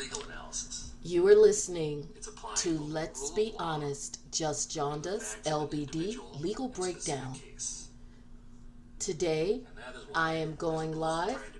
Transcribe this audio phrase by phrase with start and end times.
[0.00, 0.92] legal analysis.
[1.02, 2.08] You are listening
[2.56, 7.36] to Let's Be Honest, Just John to the Does, facts of an LBD, Legal Breakdown.
[8.98, 11.52] Today, And that is why, I am going live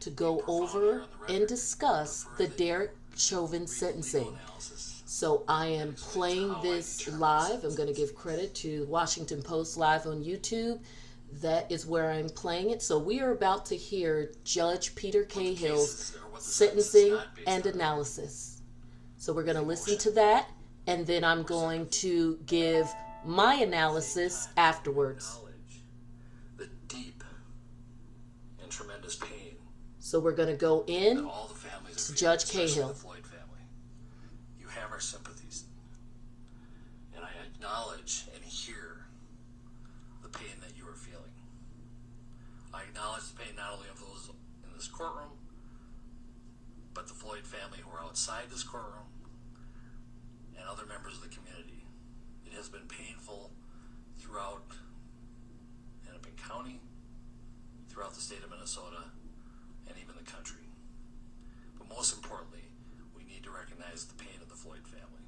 [0.00, 4.38] to go over here on the and discuss the Derek Chauvin read the legal sentencing.
[5.04, 7.64] So I am playing this live.
[7.64, 10.80] I'm going to give credit to Washington Post Live on YouTube.
[11.42, 12.80] That is where I'm playing it.
[12.80, 16.94] So we are about to hear Judge Peter Cahill's cases or what the sentence is
[16.94, 18.62] sentencing and analysis.
[19.16, 20.50] So we're going to listen to that,
[20.86, 22.88] and then I'm going to give
[23.24, 25.38] my analysis afterwards.
[26.58, 27.24] The deep
[28.62, 29.56] and tremendous pain
[29.98, 31.24] So we're going to go in.
[31.24, 32.88] all the families To Judge Cahill.
[32.88, 33.64] the Floyd family.
[34.60, 35.64] You have our sympathies,
[37.16, 39.06] and I acknowledge and hear
[40.22, 41.32] the pain that you are feeling.
[42.74, 44.28] I acknowledge the pain not only of those
[44.64, 45.30] in this courtroom,
[46.92, 49.10] but the Floyd family who are outside this courtroom
[50.56, 51.82] and other members of the community.
[52.46, 53.50] It has been painful
[54.20, 54.70] throughout
[56.06, 56.78] Hennepin County,
[57.88, 59.10] throughout the state of Minnesota,
[59.88, 60.62] and even the country.
[61.76, 62.62] But most importantly,
[63.18, 65.26] we need to recognize the pain of the Floyd family.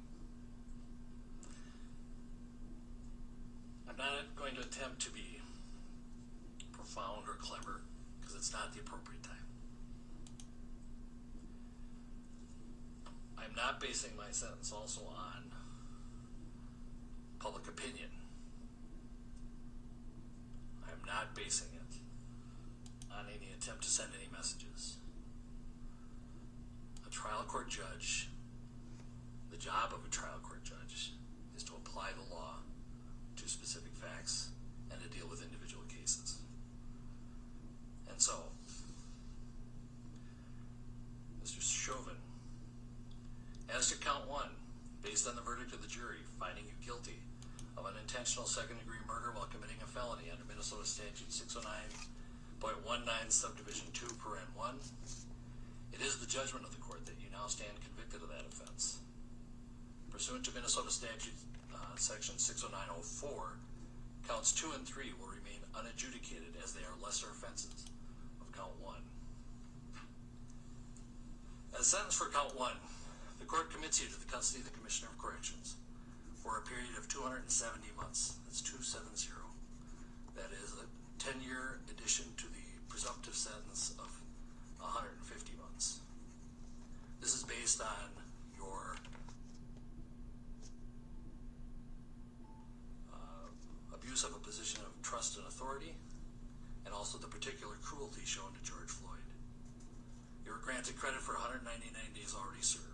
[3.89, 5.41] I'm not going to attempt to be
[6.71, 7.81] profound or clever
[8.21, 9.47] because it's not the appropriate time.
[13.47, 15.43] I'm not basing my sentence also on
[17.39, 18.09] public opinion.
[20.83, 21.95] I'm not basing it
[23.09, 24.97] on any attempt to send any messages.
[27.05, 28.27] A trial court judge,
[29.49, 31.13] the job of a trial court judge
[31.55, 32.55] is to apply the law
[33.37, 34.49] to specific facts
[34.91, 36.39] and to deal with individual cases.
[38.09, 38.33] And so,
[41.41, 41.61] Mr.
[41.61, 42.17] Chauvin,
[43.75, 44.49] as to count one,
[45.03, 47.19] based on the verdict of the jury finding you guilty
[47.77, 53.85] of an intentional second degree murder while committing a felony under Minnesota Statute 609.19 subdivision
[53.93, 54.73] 2 per N1,
[55.93, 58.97] it is the judgment of the court that you now stand convicted of that offense.
[60.09, 61.37] Pursuant to Minnesota Statute
[61.73, 63.57] uh, Section 60904,
[64.27, 67.85] counts 2 and 3 will remain unadjudicated as they are lesser offenses
[68.41, 68.95] of count 1.
[71.79, 72.71] As sentence for count 1,
[73.39, 75.75] the court commits you to the custody of the Commissioner of Corrections
[76.35, 78.37] for a period of 270 months.
[78.45, 79.35] That's 270.
[80.35, 80.85] That is a
[81.19, 84.09] 10 year addition to the presumptive sentence of
[84.79, 85.99] 150 months.
[87.19, 88.09] This is based on
[88.55, 88.95] your
[93.11, 93.49] uh,
[93.93, 95.93] abuse of a position of trust and authority,
[96.85, 99.27] and also the particular cruelty shown to George Floyd.
[100.45, 102.86] You were granted credit for 199 days already served.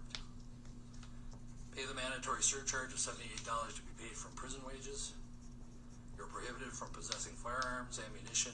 [1.75, 5.13] Pay the mandatory surcharge of $78 to be paid from prison wages.
[6.17, 8.53] You're prohibited from possessing firearms, ammunition,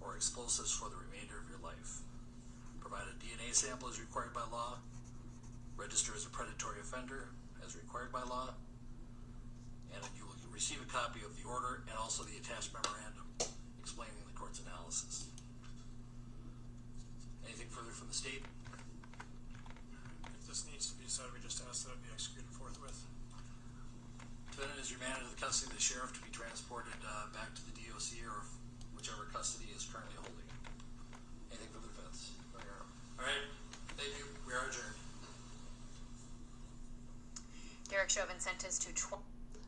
[0.00, 2.02] or explosives for the remainder of your life.
[2.80, 4.82] Provide a DNA sample as required by law.
[5.76, 7.30] Register as a predatory offender
[7.64, 8.50] as required by law.
[9.94, 13.30] And you will receive a copy of the order and also the attached memorandum
[13.78, 15.30] explaining the court's analysis.
[17.46, 18.42] Anything further from the state?
[20.34, 23.06] If this needs to be said, we just ask that it be executed forthwith.
[24.50, 24.78] Defendant
[25.50, 28.44] is the custody of the sheriff to be transported uh, back to the DOC or
[28.94, 30.60] whichever custody is currently holding him.
[31.50, 32.30] Anything for the defense?
[33.18, 33.34] All right,
[33.96, 34.26] thank you.
[34.46, 34.94] We are adjourned.
[37.88, 39.22] Derek Chauvin sentenced to 12.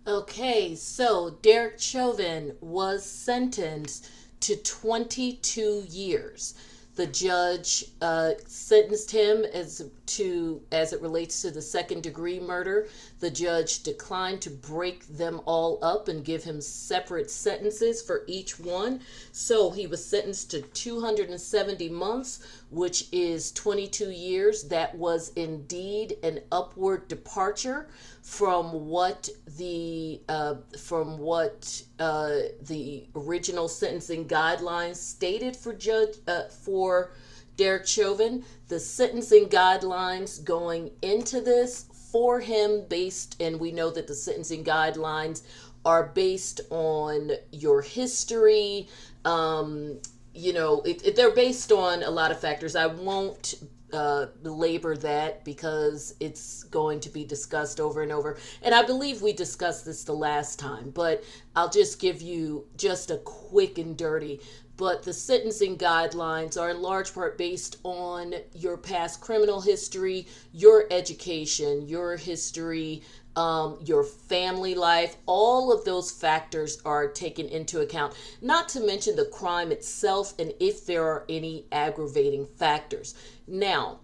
[0.06, 4.09] Okay, so Derek Chauvin was sentenced
[4.41, 6.54] to 22 years.
[6.94, 12.86] The judge uh, sentenced him as to as it relates to the second degree murder.
[13.20, 18.60] The judge declined to break them all up and give him separate sentences for each
[18.60, 19.00] one.
[19.32, 24.64] So he was sentenced to 270 months, which is 22 years.
[24.64, 27.89] That was indeed an upward departure
[28.32, 32.30] from what the uh, from what uh,
[32.62, 37.12] the original sentencing guidelines stated for judge uh, for
[37.58, 38.42] Derek Chauvin.
[38.68, 44.64] The sentencing guidelines going into this for him based, and we know that the sentencing
[44.64, 45.42] guidelines
[45.84, 48.88] are based on your history.
[49.26, 49.98] Um,
[50.32, 52.76] you know, it, it, they're based on a lot of factors.
[52.76, 53.56] I won't
[53.92, 58.39] uh, belabor that because it's going to be discussed over and over.
[58.62, 61.24] And I believe we discussed this the last time, but
[61.54, 64.41] I'll just give you just a quick and dirty.
[64.77, 70.86] but the sentencing guidelines are in large part based on your past criminal history, your
[70.91, 73.03] education, your history,
[73.36, 75.16] um, your family life.
[75.26, 80.52] All of those factors are taken into account, not to mention the crime itself and
[80.60, 83.14] if there are any aggravating factors.
[83.46, 84.00] Now,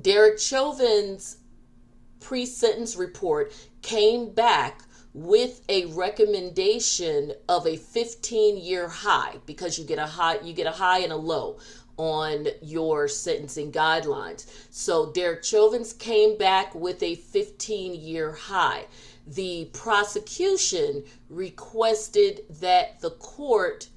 [0.00, 1.38] Derek Chauvin's
[2.20, 3.52] pre sentence report
[3.82, 4.82] came back
[5.12, 10.68] with a recommendation of a 15 year high because you get a high you get
[10.68, 11.58] a high and a low
[12.00, 14.46] on your sentencing guidelines.
[14.70, 18.86] So Derek Chauvin's came back with a 15 year high.
[19.26, 23.88] The prosecution requested that the court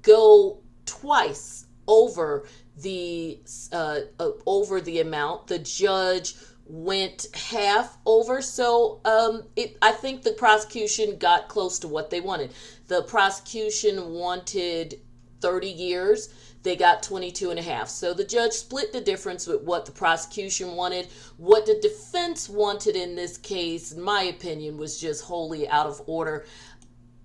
[0.00, 2.46] go twice over
[2.78, 3.38] the
[3.70, 5.48] uh, uh, over the amount.
[5.48, 9.76] The judge went half over, so um, it.
[9.82, 12.54] I think the prosecution got close to what they wanted.
[12.88, 15.00] The prosecution wanted
[15.40, 16.28] 30 years.
[16.66, 17.88] They got 22 and a half.
[17.88, 21.06] So the judge split the difference with what the prosecution wanted.
[21.36, 26.02] What the defense wanted in this case, in my opinion, was just wholly out of
[26.08, 26.44] order.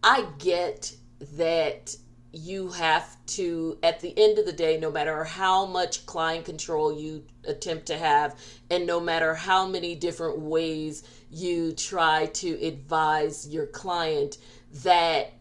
[0.04, 0.94] I get
[1.38, 1.96] that
[2.32, 6.94] you have to at the end of the day no matter how much client control
[6.94, 8.40] you attempt to have
[8.70, 14.38] and no matter how many different ways you try to advise your client
[14.84, 15.34] that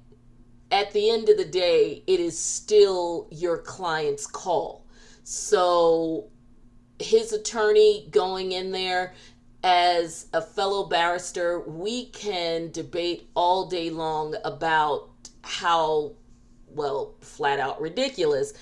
[0.71, 4.85] at the end of the day it is still your client's call
[5.25, 6.29] so
[6.99, 9.15] his attorney going in there
[9.63, 15.11] as a fellow barrister we can debate all day long about
[15.43, 16.13] how
[16.75, 18.53] well, flat out ridiculous,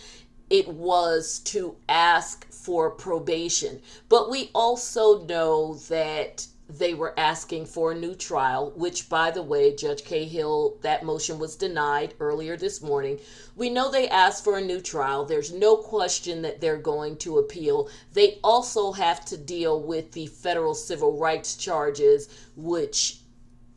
[0.51, 3.81] it was to ask for probation.
[4.09, 9.43] But we also know that they were asking for a new trial, which, by the
[9.43, 13.19] way, Judge Cahill, that motion was denied earlier this morning.
[13.57, 15.25] We know they asked for a new trial.
[15.25, 17.89] There's no question that they're going to appeal.
[18.13, 23.21] They also have to deal with the federal civil rights charges, which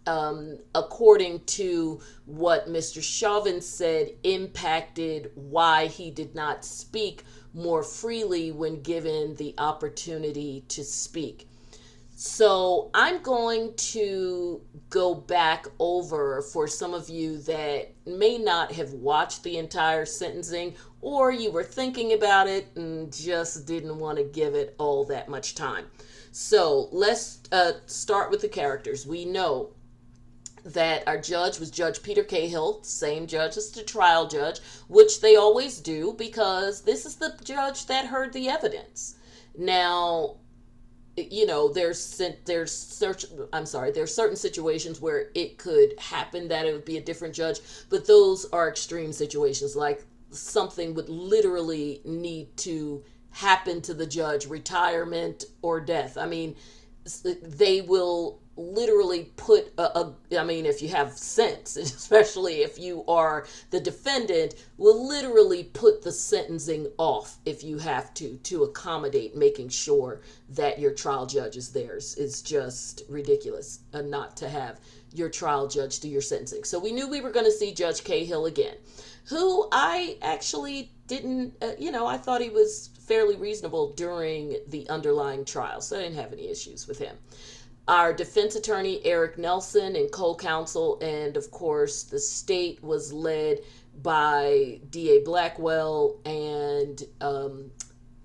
[0.07, 3.01] um, according to what Mr.
[3.01, 7.23] Chauvin said, impacted why he did not speak
[7.53, 11.47] more freely when given the opportunity to speak.
[12.23, 18.93] So I'm going to go back over for some of you that may not have
[18.93, 24.23] watched the entire sentencing or you were thinking about it and just didn't want to
[24.23, 25.85] give it all that much time.
[26.31, 29.07] So let's uh, start with the characters.
[29.07, 29.71] We know
[30.63, 34.59] that our judge was Judge Peter Cahill, same judge as the trial judge,
[34.89, 39.15] which they always do because this is the judge that heard the evidence.
[39.57, 40.37] Now,
[41.17, 43.25] you know, there's there's search.
[43.53, 47.35] I'm sorry, there's certain situations where it could happen that it would be a different
[47.35, 47.59] judge,
[47.89, 49.75] but those are extreme situations.
[49.75, 56.17] Like something would literally need to happen to the judge, retirement or death.
[56.17, 56.55] I mean,
[57.23, 63.03] they will literally put a, a I mean if you have sense especially if you
[63.07, 69.35] are the defendant will literally put the sentencing off if you have to to accommodate
[69.35, 72.15] making sure that your trial judge is theirs.
[72.15, 74.79] Is just ridiculous uh, not to have
[75.13, 76.63] your trial judge do your sentencing.
[76.63, 78.75] So we knew we were going to see Judge Cahill again
[79.25, 84.87] who I actually didn't uh, you know I thought he was fairly reasonable during the
[84.89, 87.15] underlying trial so I didn't have any issues with him
[87.87, 93.59] our defense attorney Eric Nelson and co-counsel and of course the state was led
[94.01, 97.71] by DA Blackwell and um,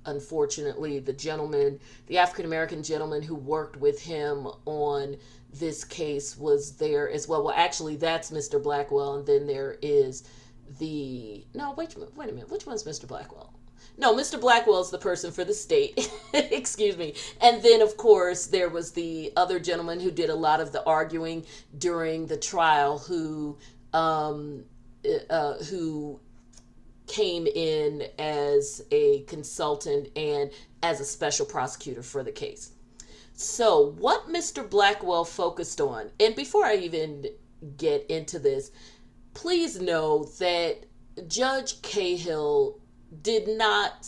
[0.04, 5.16] unfortunately the gentleman the African American gentleman who worked with him on
[5.52, 8.62] this case was there as well well actually that's Mr.
[8.62, 10.24] Blackwell and then there is
[10.78, 13.06] the no wait wait a minute which one's Mr.
[13.06, 13.55] Blackwell
[13.98, 14.40] no, Mr.
[14.40, 16.10] Blackwell is the person for the state.
[16.34, 17.14] Excuse me.
[17.40, 20.84] And then, of course, there was the other gentleman who did a lot of the
[20.84, 21.46] arguing
[21.78, 23.56] during the trial, who
[23.94, 24.64] um,
[25.30, 26.20] uh, who
[27.06, 30.50] came in as a consultant and
[30.82, 32.72] as a special prosecutor for the case.
[33.32, 34.68] So, what Mr.
[34.68, 37.26] Blackwell focused on, and before I even
[37.76, 38.70] get into this,
[39.34, 40.86] please know that
[41.28, 42.78] Judge Cahill
[43.22, 44.06] did not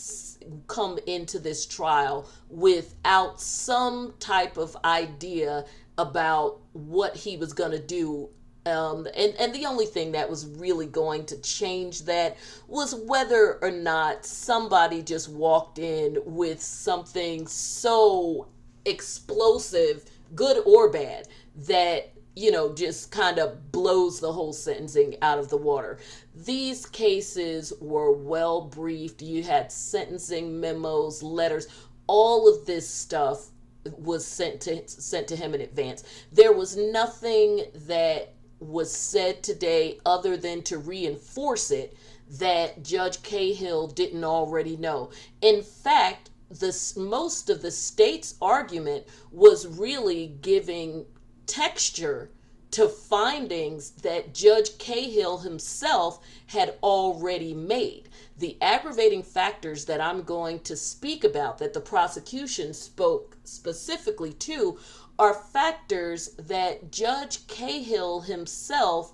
[0.67, 5.65] come into this trial without some type of idea
[5.97, 8.29] about what he was going to do
[8.65, 12.37] um, and, and the only thing that was really going to change that
[12.67, 18.47] was whether or not somebody just walked in with something so
[18.85, 25.39] explosive, good or bad, that you know, just kind of blows the whole sentencing out
[25.39, 25.97] of the water.
[26.45, 29.21] These cases were well briefed.
[29.21, 31.67] You had sentencing memos, letters,
[32.07, 33.49] all of this stuff
[33.97, 36.03] was sent to sent to him in advance.
[36.31, 41.95] There was nothing that was said today other than to reinforce it
[42.29, 45.11] that Judge Cahill didn't already know.
[45.41, 51.05] In fact, the most of the state's argument was really giving
[51.45, 52.31] texture
[52.71, 58.09] to findings that Judge Cahill himself had already made.
[58.37, 64.77] The aggravating factors that I'm going to speak about, that the prosecution spoke specifically to,
[65.17, 69.13] are factors that Judge Cahill himself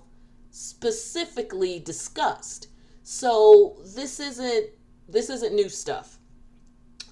[0.50, 2.68] specifically discussed.
[3.02, 4.66] So this isn't
[5.08, 6.18] this isn't new stuff.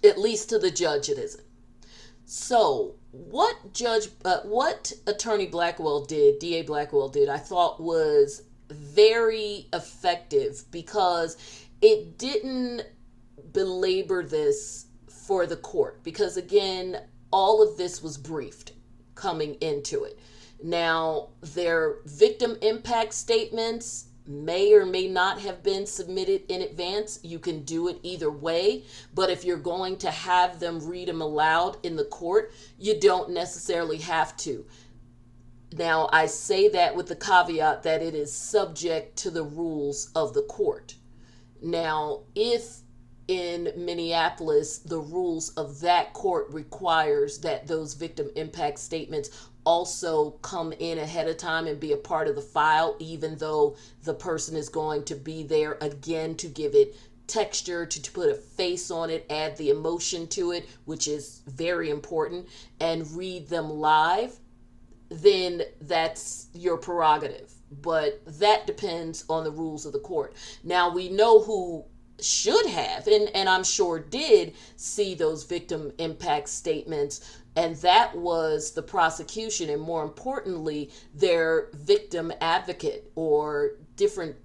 [0.02, 1.44] At least to the judge it isn't.
[2.26, 9.68] So, what Judge, uh, what Attorney Blackwell did, DA Blackwell did, I thought was very
[9.72, 11.36] effective because
[11.80, 12.82] it didn't
[13.52, 16.02] belabor this for the court.
[16.02, 18.72] Because again, all of this was briefed
[19.14, 20.18] coming into it.
[20.62, 27.20] Now, their victim impact statements may or may not have been submitted in advance.
[27.22, 28.84] You can do it either way.
[29.14, 33.30] But if you're going to have them read them aloud in the court, you don't
[33.30, 34.64] necessarily have to.
[35.76, 40.32] Now, I say that with the caveat that it is subject to the rules of
[40.32, 40.94] the court.
[41.60, 42.80] Now, if
[43.26, 50.72] in Minneapolis, the rules of that court requires that those victim impact statements also come
[50.72, 54.56] in ahead of time and be a part of the file, even though the person
[54.56, 56.94] is going to be there again to give it
[57.26, 61.40] texture, to, to put a face on it, add the emotion to it, which is
[61.46, 62.46] very important,
[62.80, 64.36] and read them live,
[65.08, 67.52] then that's your prerogative.
[67.82, 70.34] But that depends on the rules of the court.
[70.62, 71.84] Now, we know who
[72.20, 77.38] should have and, and i'm sure did see those victim impact statements.
[77.56, 84.36] And that was the prosecution and more importantly their victim advocate or different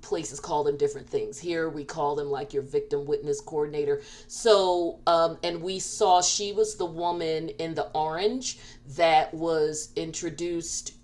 [0.00, 1.38] places call them different things.
[1.38, 4.02] Here we call them like your victim witness coordinator.
[4.26, 8.58] So um, and we saw she was the woman in the orange
[8.96, 10.94] that was introduced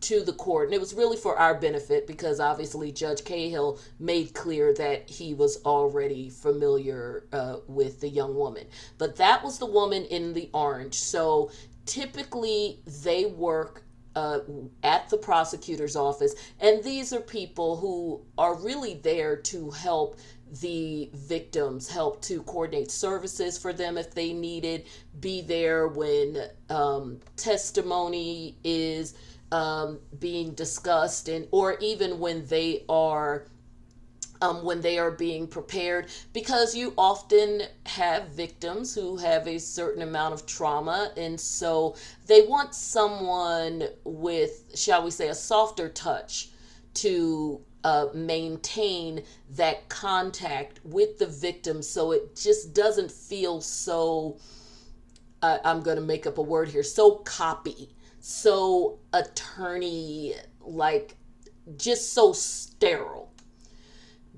[0.00, 0.66] to the court.
[0.66, 5.34] And it was really for our benefit because obviously Judge Cahill made clear that he
[5.34, 8.66] was already familiar uh, with the young woman.
[8.98, 10.94] But that was the woman in the orange.
[10.94, 11.50] So
[11.86, 13.84] typically they work
[14.16, 14.40] uh,
[14.82, 16.34] at the prosecutor's office.
[16.60, 20.18] And these are people who are really there to help
[20.60, 24.86] the victims, help to coordinate services for them if they needed,
[25.20, 29.14] be there when um, testimony is
[29.52, 33.46] um, being discussed and or even when they are
[34.42, 40.02] um, when they are being prepared because you often have victims who have a certain
[40.02, 41.94] amount of trauma and so
[42.26, 46.50] they want someone with shall we say a softer touch
[46.94, 54.38] to uh, maintain that contact with the victim so it just doesn't feel so
[55.42, 61.16] uh, i'm going to make up a word here so copy so attorney like
[61.76, 63.32] just so sterile.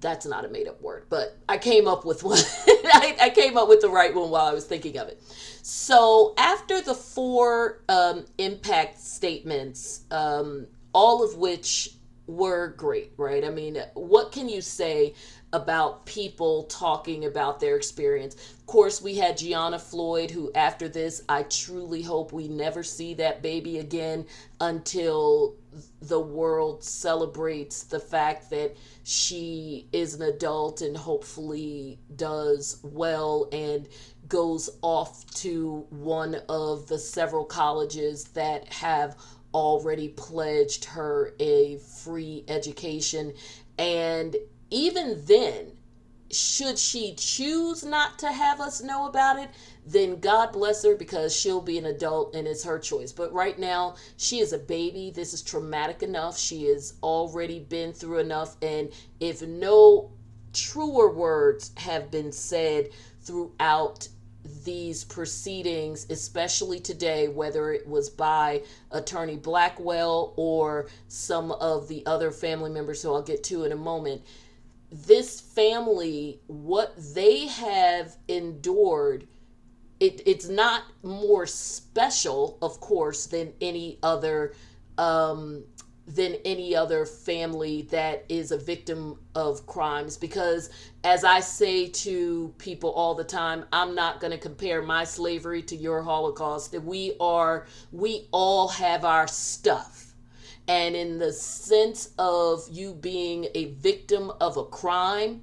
[0.00, 2.38] That's not a made up word but i came up with one.
[2.66, 5.22] I, I, came up with the right one while i was thinking of it.
[5.62, 11.90] So after the four um, impact statements um, all of which
[12.26, 15.14] were great right i mean what can you say
[15.52, 18.34] about people talking about their experience.
[18.34, 23.12] Of course, we had Gianna Floyd, who after this, I truly hope we never see
[23.14, 24.26] that baby again
[24.60, 25.56] until
[26.00, 33.88] the world celebrates the fact that she is an adult and hopefully does well and
[34.28, 39.16] goes off to one of the several colleges that have
[39.54, 43.34] already pledged her a free education
[43.78, 44.36] and
[44.70, 45.72] even then,
[46.30, 49.50] should she choose not to have us know about it,
[49.86, 53.12] then God bless her because she'll be an adult and it's her choice.
[53.12, 55.10] But right now, she is a baby.
[55.10, 56.38] This is traumatic enough.
[56.38, 58.56] She has already been through enough.
[58.62, 58.90] And
[59.20, 60.12] if no
[60.54, 62.90] truer words have been said
[63.20, 64.08] throughout
[64.64, 72.30] these proceedings, especially today, whether it was by Attorney Blackwell or some of the other
[72.30, 74.22] family members who I'll get to in a moment,
[74.90, 79.26] this family, what they have endured,
[80.00, 84.54] it, it's not more special, of course, than any other
[84.98, 85.64] um,
[86.14, 90.16] than any other family that is a victim of crimes.
[90.16, 90.70] Because
[91.04, 95.62] as i say to people all the time i'm not going to compare my slavery
[95.62, 96.72] to your holocaust.
[96.72, 100.14] That we are we all have our stuff.
[100.68, 105.42] And in the sense of you being a victim of a crime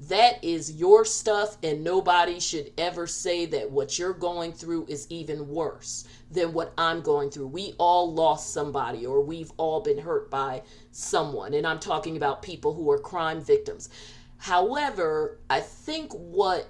[0.00, 5.06] that is your stuff, and nobody should ever say that what you're going through is
[5.10, 7.48] even worse than what I'm going through.
[7.48, 10.62] We all lost somebody, or we've all been hurt by
[10.92, 13.88] someone, and I'm talking about people who are crime victims.
[14.36, 16.68] However, I think what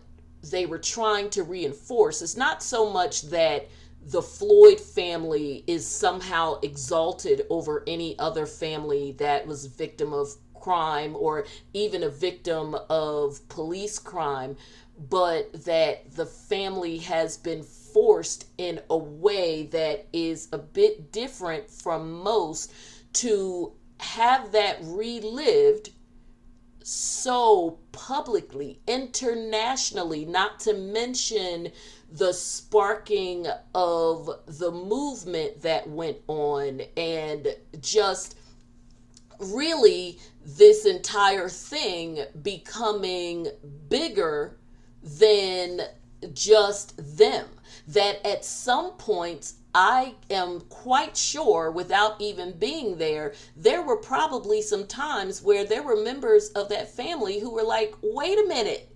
[0.50, 3.68] they were trying to reinforce is not so much that
[4.06, 10.34] the Floyd family is somehow exalted over any other family that was victim of
[10.68, 14.54] crime or even a victim of police crime,
[15.08, 21.70] but that the family has been forced in a way that is a bit different
[21.70, 22.70] from most
[23.14, 25.88] to have that relived
[26.82, 31.72] so publicly, internationally, not to mention
[32.12, 38.37] the sparking of the movement that went on and just
[39.38, 43.48] really this entire thing becoming
[43.88, 44.56] bigger
[45.02, 45.82] than
[46.32, 47.46] just them.
[47.86, 54.60] That at some points, I am quite sure, without even being there, there were probably
[54.62, 58.87] some times where there were members of that family who were like, wait a minute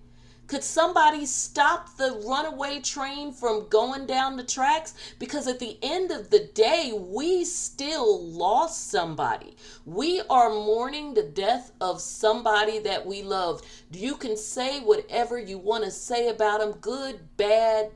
[0.52, 4.92] could somebody stop the runaway train from going down the tracks?
[5.18, 9.56] Because at the end of the day, we still lost somebody.
[9.86, 13.64] We are mourning the death of somebody that we loved.
[13.92, 17.92] You can say whatever you want to say about them good, bad,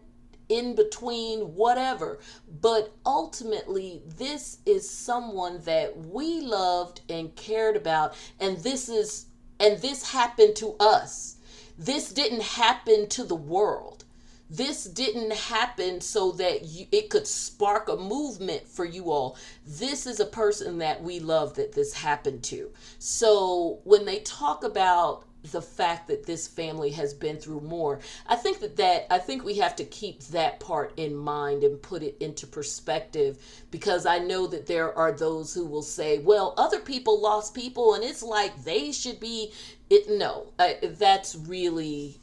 [0.48, 2.20] in between, whatever.
[2.62, 9.26] But ultimately, this is someone that we loved and cared about, and this is
[9.60, 11.36] and this happened to us
[11.78, 14.04] this didn't happen to the world.
[14.49, 19.37] This didn't happen so that you, it could spark a movement for you all.
[19.66, 22.71] This is a person that we love that this happened to.
[23.00, 28.00] So when they talk about the fact that this family has been through more.
[28.26, 31.80] I think that that I think we have to keep that part in mind and
[31.80, 33.39] put it into perspective
[33.71, 37.95] because I know that there are those who will say, "Well, other people lost people
[37.95, 39.52] and it's like they should be
[39.90, 40.52] it no.
[40.58, 42.18] I, that's really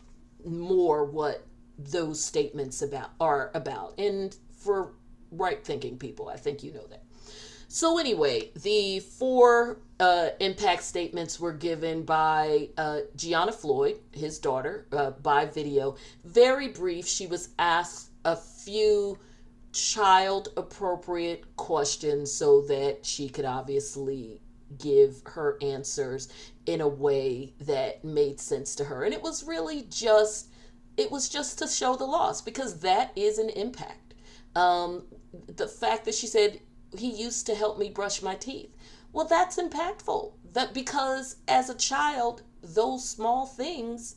[0.45, 1.45] more what
[1.78, 3.97] those statements about are about.
[3.97, 4.93] And for
[5.32, 7.04] right thinking people, I think you know that.
[7.67, 14.86] So, anyway, the four uh, impact statements were given by uh, Gianna Floyd, his daughter,
[14.91, 15.95] uh, by video.
[16.23, 17.08] Very brief.
[17.08, 19.17] She was asked a few
[19.71, 24.39] child appropriate questions so that she could obviously
[24.78, 26.30] give her answers
[26.65, 29.04] in a way that made sense to her.
[29.04, 30.47] And it was really just
[30.95, 34.13] it was just to show the loss because that is an impact.
[34.56, 35.04] Um,
[35.47, 36.60] the fact that she said
[36.95, 38.76] he used to help me brush my teeth.
[39.12, 40.34] Well, that's impactful.
[40.54, 44.15] That because as a child, those small things,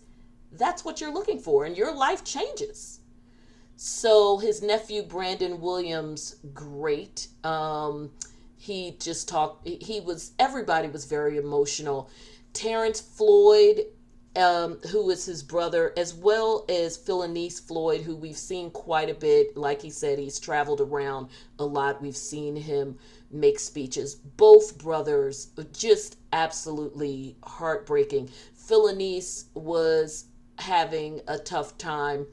[0.52, 3.00] that's what you're looking for, and your life changes.
[3.76, 7.28] So his nephew Brandon Williams, great.
[7.44, 8.10] Um,
[8.56, 9.66] he just talked.
[9.66, 12.10] He was everybody was very emotional.
[12.56, 13.84] Terrence Floyd
[14.36, 19.14] um, who is his brother, as well as Philonise Floyd, who we've seen quite a
[19.14, 19.56] bit.
[19.56, 22.02] Like he said, he's traveled around a lot.
[22.02, 22.98] We've seen him
[23.30, 24.14] make speeches.
[24.14, 28.28] Both brothers, just absolutely heartbreaking.
[28.54, 30.26] Philonise was
[30.58, 32.26] having a tough time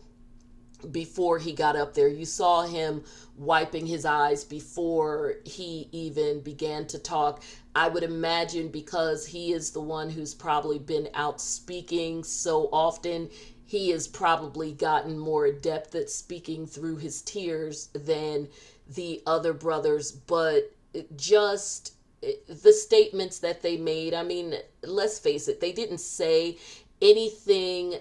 [0.91, 2.07] before he got up there.
[2.07, 3.03] You saw him
[3.37, 7.41] wiping his eyes before he even began to talk.
[7.75, 13.29] I would imagine because he is the one who's probably been out speaking so often,
[13.65, 18.49] he has probably gotten more adept at speaking through his tears than
[18.87, 20.11] the other brothers.
[20.11, 20.71] But
[21.15, 26.57] just eh, the statements that they made, I mean, let's face it, they didn't say
[27.01, 27.95] anything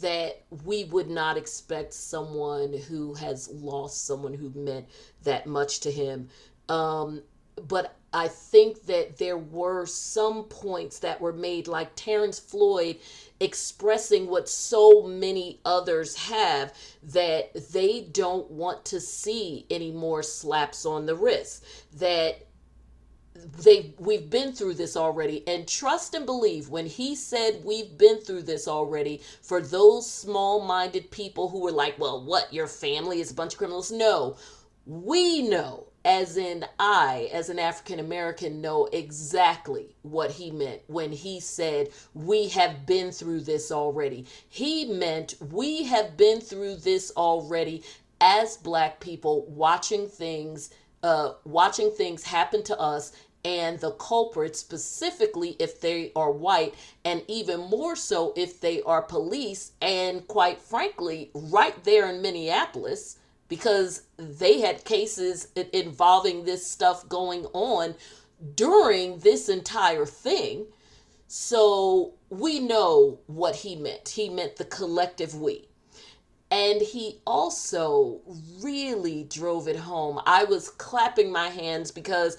[0.00, 4.86] that we would not expect someone who has lost someone who meant
[5.24, 6.28] that much to him.
[6.68, 7.22] Um,
[7.66, 12.98] but I think that there were some points that were made, like Terrence Floyd
[13.40, 16.72] expressing what so many others have
[17.02, 21.64] that they don't want to see any more slaps on the wrist.
[21.98, 22.46] That
[23.62, 25.46] they we've been through this already.
[25.46, 31.10] And trust and believe when he said we've been through this already for those small-minded
[31.10, 33.92] people who were like well what your family is a bunch of criminals?
[33.92, 34.36] No.
[34.86, 41.12] We know as in I, as an African American, know exactly what he meant when
[41.12, 44.24] he said, We have been through this already.
[44.48, 47.82] He meant we have been through this already
[48.20, 50.70] as black people watching things
[51.02, 53.12] uh, watching things happen to us
[53.48, 56.74] and the culprits specifically if they are white
[57.06, 63.16] and even more so if they are police and quite frankly right there in minneapolis
[63.48, 67.94] because they had cases involving this stuff going on
[68.54, 70.66] during this entire thing.
[71.26, 74.10] So we know what he meant.
[74.10, 75.68] He meant the collective we.
[76.50, 78.20] And he also
[78.60, 80.20] really drove it home.
[80.24, 82.38] I was clapping my hands because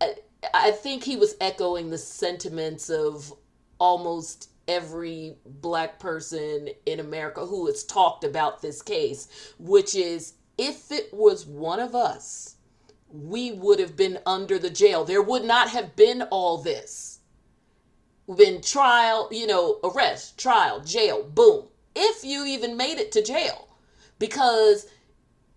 [0.00, 0.08] uh,
[0.54, 3.32] I, think he was echoing the sentiments of
[3.78, 10.90] almost every black person in America who has talked about this case, which is if
[10.90, 12.56] it was one of us,
[13.10, 15.04] we would have been under the jail.
[15.04, 17.20] There would not have been all this.
[18.36, 23.68] Been trial, you know, arrest, trial, jail, boom if you even made it to jail
[24.18, 24.86] because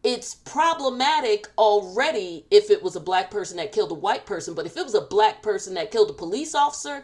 [0.04, 4.66] it's problematic already if it was a black person that killed a white person but
[4.66, 7.04] if it was a black person that killed a police officer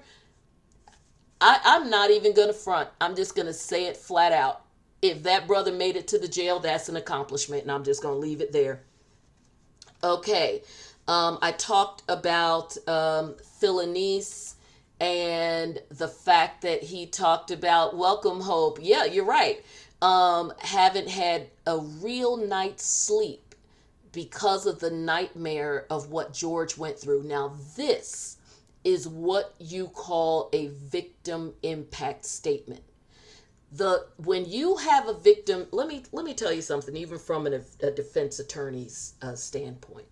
[1.41, 2.89] I, i'm not even gonna front.
[3.01, 4.62] I'm just gonna say it flat out.
[5.01, 8.15] If that brother made it to the jail that's an accomplishment and i'm just gonna
[8.15, 8.81] leave it there.
[10.03, 10.62] Okay
[11.08, 14.53] um, i talked about um, Philonise
[15.01, 18.79] and the fact that he talked about welcome hope.
[18.81, 19.63] Yeah you're right
[20.01, 23.55] um haven't had a real night's sleep
[24.12, 27.23] because of the nightmare of what george went through.
[27.23, 28.38] Now this
[28.84, 32.84] is what you call a victim impact statement.
[33.71, 37.47] The when you have a victim let me let me tell you something even from
[37.47, 40.08] an, a defense attorney's uh, standpoint.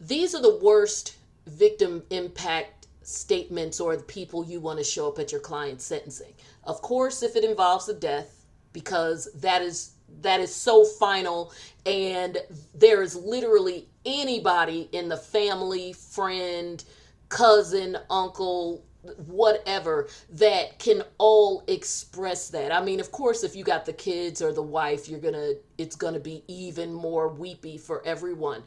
[0.00, 5.18] These are the worst victim impact statements or the people you want to show up
[5.18, 6.34] at your client's sentencing.
[6.64, 8.35] Of course, if it involves a death,
[8.76, 11.50] because that is that is so final
[11.86, 12.36] and
[12.74, 16.84] there is literally anybody in the family, friend,
[17.30, 18.84] cousin, uncle,
[19.28, 22.70] whatever that can all express that.
[22.70, 25.96] I mean, of course, if you got the kids or the wife, you're to it's
[26.12, 28.62] to be even more weepy for everyone.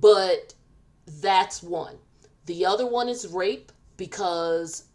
[0.00, 0.54] But
[1.20, 1.98] that's one.
[2.46, 4.86] The other one is rape because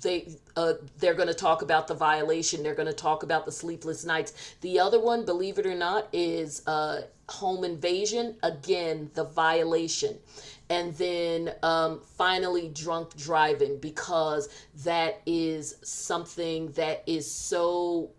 [0.00, 3.52] they uh, they're going to talk about the violation they're going to talk about the
[3.52, 4.54] sleepless nights.
[4.60, 10.18] The other one believe it or not is uh, home invasion again the violation.
[10.70, 14.48] And then um, finally drunk driving because
[14.84, 18.10] that is something that is so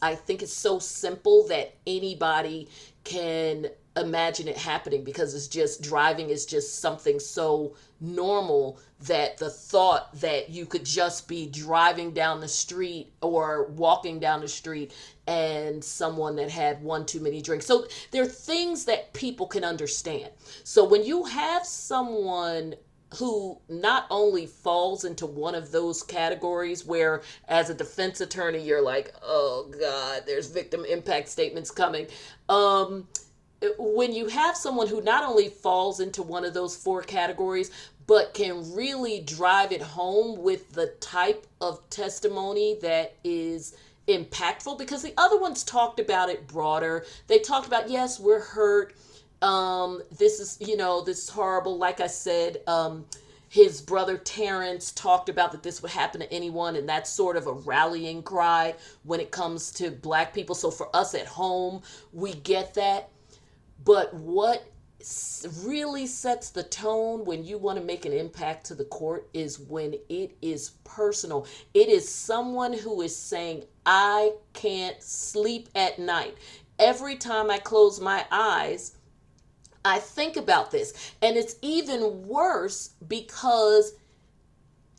[0.00, 2.68] i think it's so simple that anybody
[3.04, 9.48] can imagine it happening because it's just driving is just something so normal that the
[9.48, 14.92] thought that you could just be driving down the street or walking down the street
[15.26, 17.66] and someone that had one too many drinks.
[17.66, 20.30] So there are things that people can understand.
[20.64, 22.74] So when you have someone
[23.18, 28.82] who not only falls into one of those categories where as a defense attorney you're
[28.82, 32.06] like oh god there's victim impact statements coming
[32.48, 33.06] um
[33.78, 37.70] when you have someone who not only falls into one of those four categories,
[38.06, 43.76] but can really drive it home with the type of testimony that is
[44.08, 47.06] impactful, because the other ones talked about it broader.
[47.28, 48.96] They talked about, yes, we're hurt.
[49.40, 51.78] Um, this is, you know, this is horrible.
[51.78, 53.04] Like I said, um,
[53.48, 57.46] his brother Terrence talked about that this would happen to anyone, and that's sort of
[57.46, 60.56] a rallying cry when it comes to black people.
[60.56, 63.10] So for us at home, we get that.
[63.84, 64.64] But what
[65.64, 69.58] really sets the tone when you want to make an impact to the court is
[69.58, 71.46] when it is personal.
[71.74, 76.36] It is someone who is saying, I can't sleep at night.
[76.78, 78.96] Every time I close my eyes,
[79.84, 81.12] I think about this.
[81.20, 83.94] And it's even worse because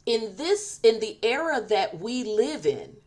[0.06, 2.98] in this, in the era that we live in,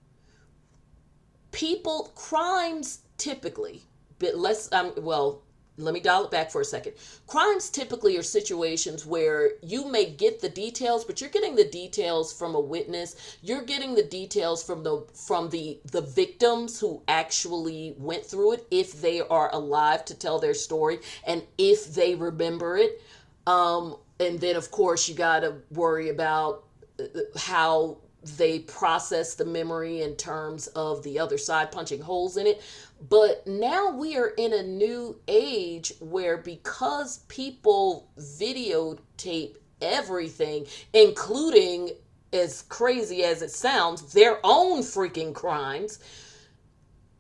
[1.53, 3.83] people, crimes typically,
[4.19, 5.43] but less, um, well,
[5.79, 6.95] let me dial it back for a second.
[7.27, 12.33] Crimes typically are situations where you may get the details, but you're getting the details
[12.33, 13.39] from a witness.
[13.43, 18.67] You're getting the details from the from the the victims who actually went through it,
[18.71, 23.03] if they are alive to tell their story, and if they remember it.
[23.47, 26.65] Um, and then, of course, you got to worry about
[26.99, 27.05] uh,
[27.37, 27.99] how
[28.37, 32.61] they process the memory in terms of the other side punching holes in it.
[33.01, 41.91] But now we are in a new age where because people videotape everything, including
[42.33, 45.99] as crazy as it sounds, their own freaking crimes.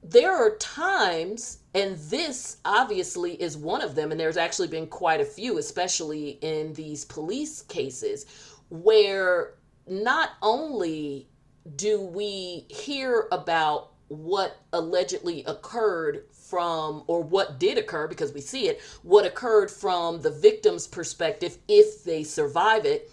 [0.03, 5.21] There are times, and this obviously is one of them, and there's actually been quite
[5.21, 8.27] a few, especially in these police cases,
[8.69, 9.55] where
[9.87, 11.29] not only
[11.75, 18.69] do we hear about what allegedly occurred from, or what did occur, because we see
[18.69, 23.11] it, what occurred from the victim's perspective if they survive it,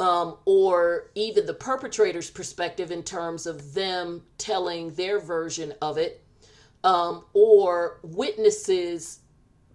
[0.00, 6.24] um, or even the perpetrator's perspective in terms of them telling their version of it,
[6.84, 9.20] um, or witnesses'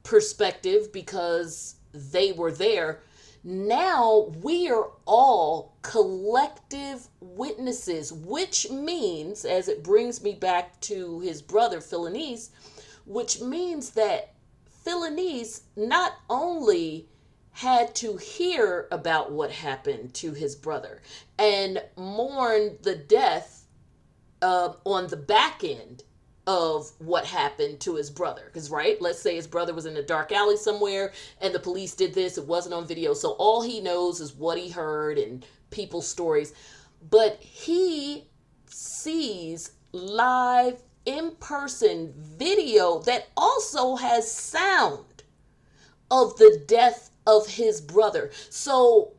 [0.03, 3.01] perspective because they were there.
[3.43, 11.41] Now we are all collective witnesses, which means, as it brings me back to his
[11.41, 12.51] brother Philonise,
[13.05, 14.33] which means that
[14.85, 17.09] Philonise not only
[17.51, 21.01] had to hear about what happened to his brother
[21.37, 23.65] and mourn the death
[24.41, 26.03] uh, on the back end
[26.45, 28.43] of what happened to his brother.
[28.45, 31.93] Because, right, let's say his brother was in a dark alley somewhere and the police
[31.95, 33.13] did this, it wasn't on video.
[33.13, 36.53] So all he knows is what he heard and people's stories.
[37.09, 38.27] But he
[38.67, 45.23] sees live in person video that also has sound
[46.09, 48.31] of the death of his brother.
[48.49, 49.13] So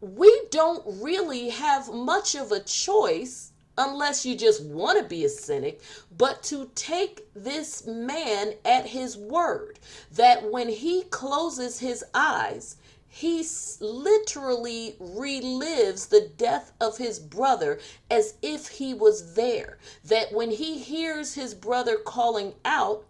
[0.00, 3.49] we don't really have much of a choice
[3.80, 5.80] unless you just want to be a cynic,
[6.18, 9.78] but to take this man at his word
[10.12, 12.76] that when he closes his eyes,
[13.08, 13.44] he
[13.80, 19.78] literally relives the death of his brother as if he was there.
[20.04, 23.04] That when he hears his brother calling out,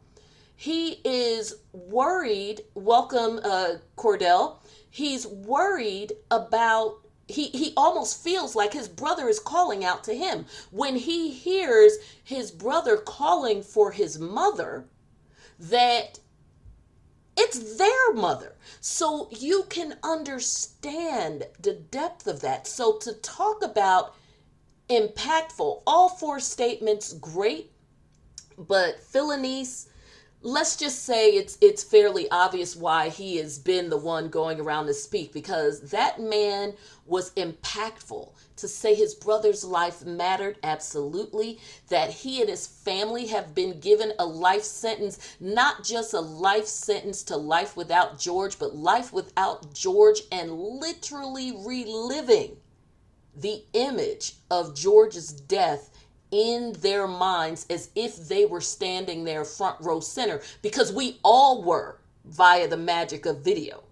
[0.56, 2.62] he is worried.
[2.74, 4.58] Welcome, uh, Cordell.
[4.88, 6.98] He's worried about.
[7.30, 10.46] He, he almost feels like his brother is calling out to him.
[10.70, 14.86] When he hears his brother calling for his mother,
[15.58, 16.18] that
[17.36, 18.56] it's their mother.
[18.80, 22.66] So you can understand the depth of that.
[22.66, 24.14] So to talk about
[24.88, 27.70] impactful, all four statements, great,
[28.58, 29.88] but Philonise
[30.42, 34.86] let's just say it's it's fairly obvious why he has been the one going around
[34.86, 36.72] to speak because that man
[37.04, 38.32] was impactful.
[38.56, 44.12] To say his brother's life mattered absolutely that he and his family have been given
[44.18, 49.74] a life sentence not just a life sentence to life without George but life without
[49.74, 52.56] George and literally reliving
[53.36, 55.90] the image of George's death
[56.30, 61.62] in their minds as if they were standing there front row center because we all
[61.62, 63.82] were via the magic of video.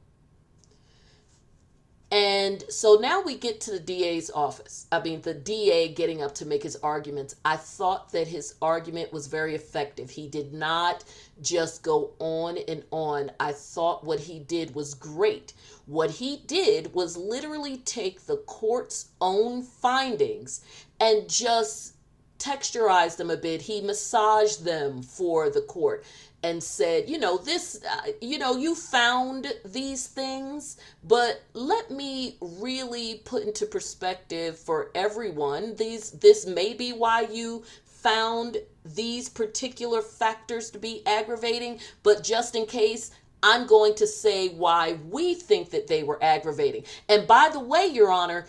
[2.10, 4.86] And so now we get to the DA's office.
[4.90, 7.36] I mean, the DA getting up to make his arguments.
[7.44, 10.08] I thought that his argument was very effective.
[10.08, 11.04] He did not
[11.42, 13.30] just go on and on.
[13.38, 15.52] I thought what he did was great.
[15.84, 20.62] What he did was literally take the court's own findings
[21.00, 21.97] and just
[22.38, 23.62] texturized them a bit.
[23.62, 26.04] He massaged them for the court
[26.42, 32.36] and said, you know, this, uh, you know, you found these things, but let me
[32.40, 35.74] really put into perspective for everyone.
[35.74, 42.54] These, this may be why you found these particular factors to be aggravating, but just
[42.54, 43.10] in case,
[43.42, 46.84] I'm going to say why we think that they were aggravating.
[47.08, 48.46] And by the way, Your Honor,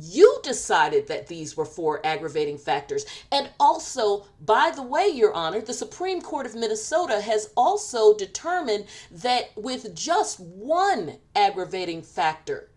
[0.00, 3.04] you decided that these were four aggravating factors.
[3.30, 8.86] And also, by the way, Your Honor, the Supreme Court of Minnesota has also determined
[9.10, 12.70] that with just one aggravating factor,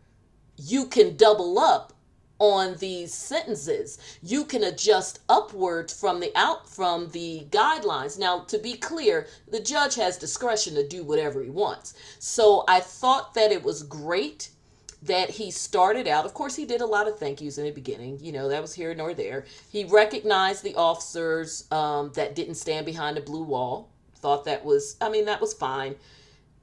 [0.57, 1.93] you can double up
[2.39, 3.97] on these sentences.
[4.21, 8.19] You can adjust upwards from the out from the guidelines.
[8.19, 11.95] Now to be clear the judge has discretion to do whatever he wants.
[12.19, 14.49] So i thought that it was great
[15.03, 16.25] that he started out.
[16.25, 18.19] Of course, he did a lot of thank yous in the beginning.
[18.21, 19.45] You know, that was here nor there.
[19.71, 23.89] He recognized the officers um, that didn't stand behind the blue wall.
[24.15, 25.95] Thought that was, I mean, that was fine.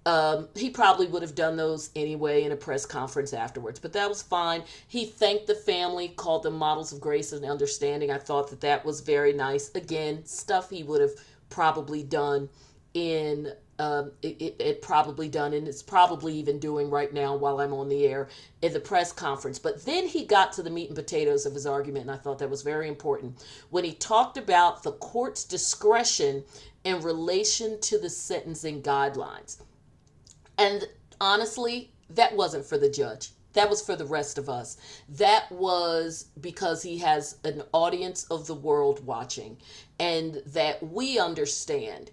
[0.07, 4.09] Um, he probably would have done those anyway in a press conference afterwards, but that
[4.09, 4.62] was fine.
[4.87, 8.11] He thanked the family, called them models of grace and understanding.
[8.11, 9.70] I thought that that was very nice.
[9.75, 11.12] Again, stuff he would have
[11.49, 12.51] probably done
[12.92, 17.61] in um, it, it, it probably done, and it's probably even doing right now while
[17.61, 18.29] I'm on the air
[18.63, 19.59] in the press conference.
[19.59, 22.39] But then he got to the meat and potatoes of his argument, and I thought
[22.39, 26.45] that was very important when he talked about the court's discretion
[26.85, 29.59] in relation to the sentencing guidelines.
[30.59, 30.87] And
[31.21, 33.31] honestly, that wasn't for the judge.
[33.55, 34.77] That was for the rest of us.
[35.09, 39.57] That was because he has an audience of the world watching
[39.99, 42.11] and that we understand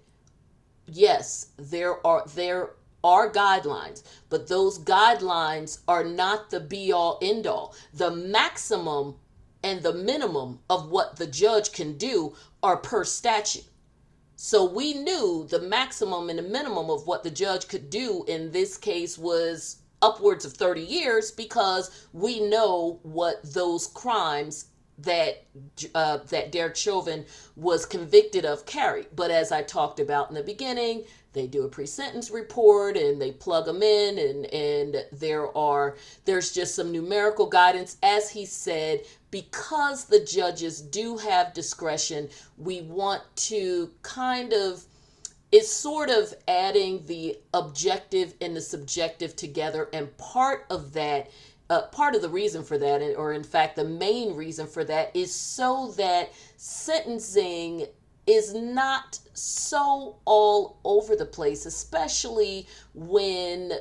[0.91, 2.71] yes, there are there
[3.03, 7.75] are guidelines, but those guidelines are not the be all end all.
[7.93, 9.15] The maximum
[9.63, 13.65] and the minimum of what the judge can do are per statute.
[14.35, 18.51] So we knew the maximum and the minimum of what the judge could do in
[18.51, 24.65] this case was upwards of 30 years because we know what those crimes
[25.03, 25.43] that
[25.95, 29.05] uh, that Derek Chauvin was convicted of carry.
[29.15, 33.31] But as I talked about in the beginning, they do a pre-sentence report and they
[33.31, 39.01] plug them in and and there are there's just some numerical guidance as he said
[39.29, 44.83] because the judges do have discretion we want to kind of
[45.51, 51.29] it's sort of adding the objective and the subjective together and part of that
[51.71, 55.09] uh, part of the reason for that or in fact the main reason for that
[55.15, 57.85] is so that sentencing
[58.27, 63.71] is not so all over the place especially when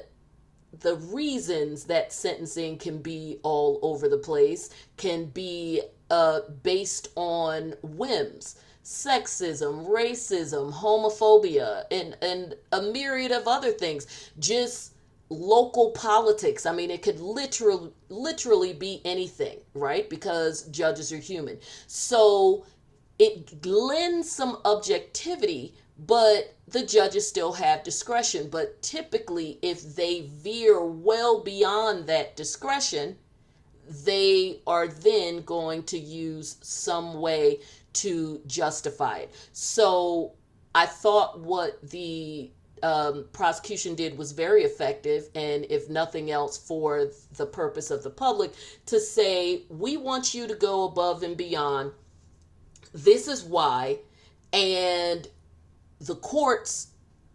[0.82, 7.74] the reasons that sentencing can be all over the place can be uh, based on
[7.82, 14.30] whims sexism, racism, homophobia, and, and a myriad of other things.
[14.38, 14.94] Just
[15.30, 16.66] local politics.
[16.66, 20.10] I mean, it could literally literally be anything, right?
[20.10, 21.58] Because judges are human.
[21.86, 22.66] So
[23.18, 28.48] it lends some objectivity, but the judges still have discretion.
[28.50, 33.16] But typically, if they veer well beyond that discretion,
[34.04, 37.60] they are then going to use some way
[37.92, 39.34] to justify it.
[39.52, 40.32] So
[40.74, 42.50] I thought what the
[42.82, 48.10] um, prosecution did was very effective, and if nothing else, for the purpose of the
[48.10, 48.52] public,
[48.86, 51.92] to say, we want you to go above and beyond.
[52.92, 53.98] This is why.
[54.52, 55.28] And
[56.00, 56.88] the courts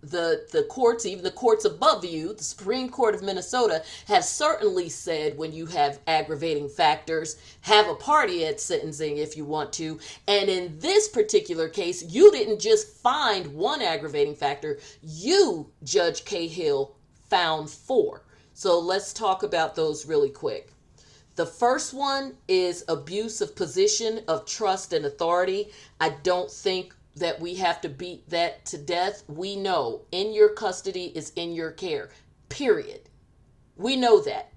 [0.10, 4.89] the the courts, even the courts above you, the Supreme Court of Minnesota, has certainly
[4.89, 10.00] said when you have aggravating factors, have a party at sentencing if you want to.
[10.28, 16.96] And in this particular case, you didn't just find one aggravating factor, you, Judge Cahill,
[17.30, 18.24] found four.
[18.54, 20.72] So let's talk about those really quick.
[21.36, 25.72] The first one is abuse of position of trust and authority.
[26.00, 29.23] I don't think that we have to beat that to death.
[29.28, 32.10] We know in your custody is in your care,
[32.49, 33.10] period.
[33.78, 34.51] We know that.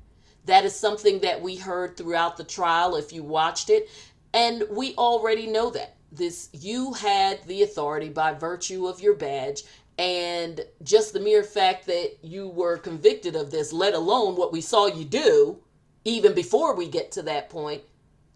[0.45, 3.89] That is something that we heard throughout the trial if you watched it.
[4.35, 5.97] And we already know that.
[6.11, 9.65] This you had the authority by virtue of your badge
[9.99, 14.63] and just the mere fact that you were convicted of this, let alone what we
[14.63, 15.59] saw you do,
[16.05, 17.83] even before we get to that point,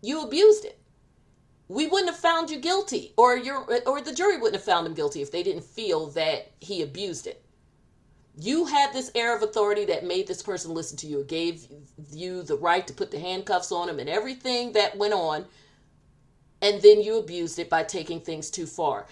[0.03, 0.82] you abused it
[1.73, 4.93] we wouldn't have found you guilty or your or the jury wouldn't have found him
[4.93, 7.43] guilty if they didn't feel that he abused it.
[8.39, 11.21] You had this air of authority that made this person listen to you.
[11.21, 11.67] It gave
[12.13, 15.47] you the right to put the handcuffs on him and everything that went on
[16.61, 19.07] and then you abused it by taking things too far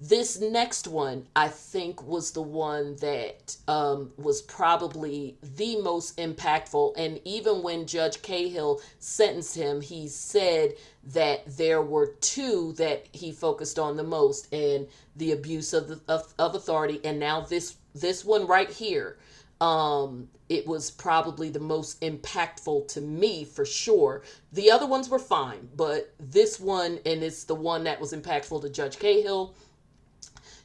[0.00, 6.94] this next one, I think, was the one that um, was probably the most impactful.
[6.96, 10.72] And even when Judge Cahill sentenced him, he said
[11.12, 16.00] that there were two that he focused on the most, and the abuse of the,
[16.08, 17.00] of, of authority.
[17.04, 19.18] And now this this one right here,
[19.60, 24.22] um, it was probably the most impactful to me for sure.
[24.52, 28.62] The other ones were fine, but this one, and it's the one that was impactful
[28.62, 29.54] to Judge Cahill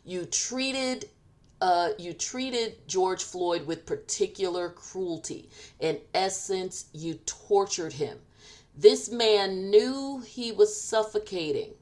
[0.06, 1.10] you treated
[1.62, 5.50] uh, you treated George Floyd with particular cruelty.
[5.80, 8.20] In essence, you tortured him.
[8.78, 11.74] This man knew he was suffocating.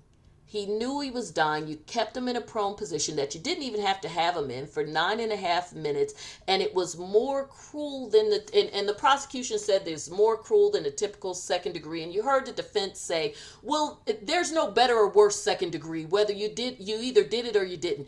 [0.53, 1.67] He knew he was dying.
[1.67, 4.51] You kept him in a prone position that you didn't even have to have him
[4.51, 6.13] in for nine and a half minutes.
[6.47, 10.69] And it was more cruel than the, and, and the prosecution said there's more cruel
[10.69, 12.03] than a typical second degree.
[12.03, 16.33] And you heard the defense say, well, there's no better or worse second degree, whether
[16.33, 18.07] you did, you either did it or you didn't.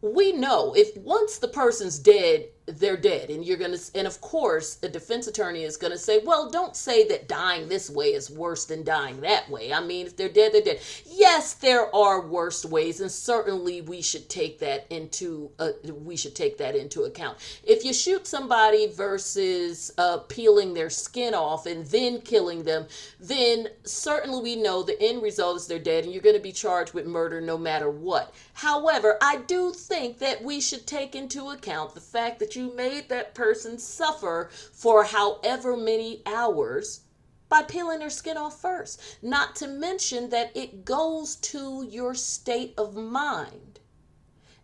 [0.00, 3.30] We know if once the person's dead, they're dead.
[3.30, 6.50] And you're going to and of course a defense attorney is going to say well
[6.50, 9.72] don't say that dying this way is worse than dying that way.
[9.72, 10.80] I mean if they're dead they're dead.
[11.06, 15.70] Yes there are worse ways and certainly we should take that into uh,
[16.04, 17.38] we should take that into account.
[17.64, 22.86] If you shoot somebody versus uh, peeling their skin off and then killing them
[23.18, 26.52] then certainly we know the end result is they're dead and you're going to be
[26.52, 28.34] charged with murder no matter what.
[28.52, 33.08] However i do think that we should take into account the fact that you made
[33.08, 37.00] that person suffer for however many hours
[37.48, 39.00] by peeling their skin off first.
[39.22, 43.80] Not to mention that it goes to your state of mind.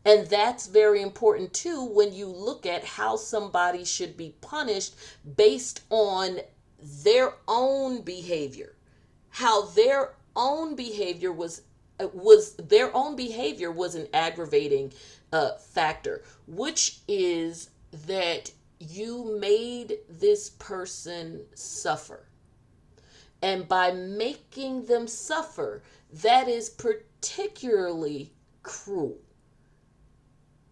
[0.05, 4.95] And that's very important too when you look at how somebody should be punished
[5.37, 6.41] based on
[7.03, 8.77] their own behavior.
[9.31, 11.63] How their own behavior was
[12.13, 14.93] was their own behavior was an aggravating
[15.33, 17.71] uh, factor, which is
[18.07, 22.27] that you made this person suffer.
[23.43, 25.83] And by making them suffer,
[26.23, 28.33] that is particularly
[28.63, 29.19] cruel.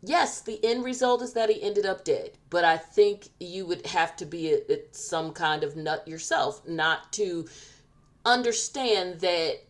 [0.03, 3.87] Yes, the end result is that he ended up dead, but I think you would
[3.87, 7.47] have to be a, a, some kind of nut yourself not to
[8.25, 9.61] understand that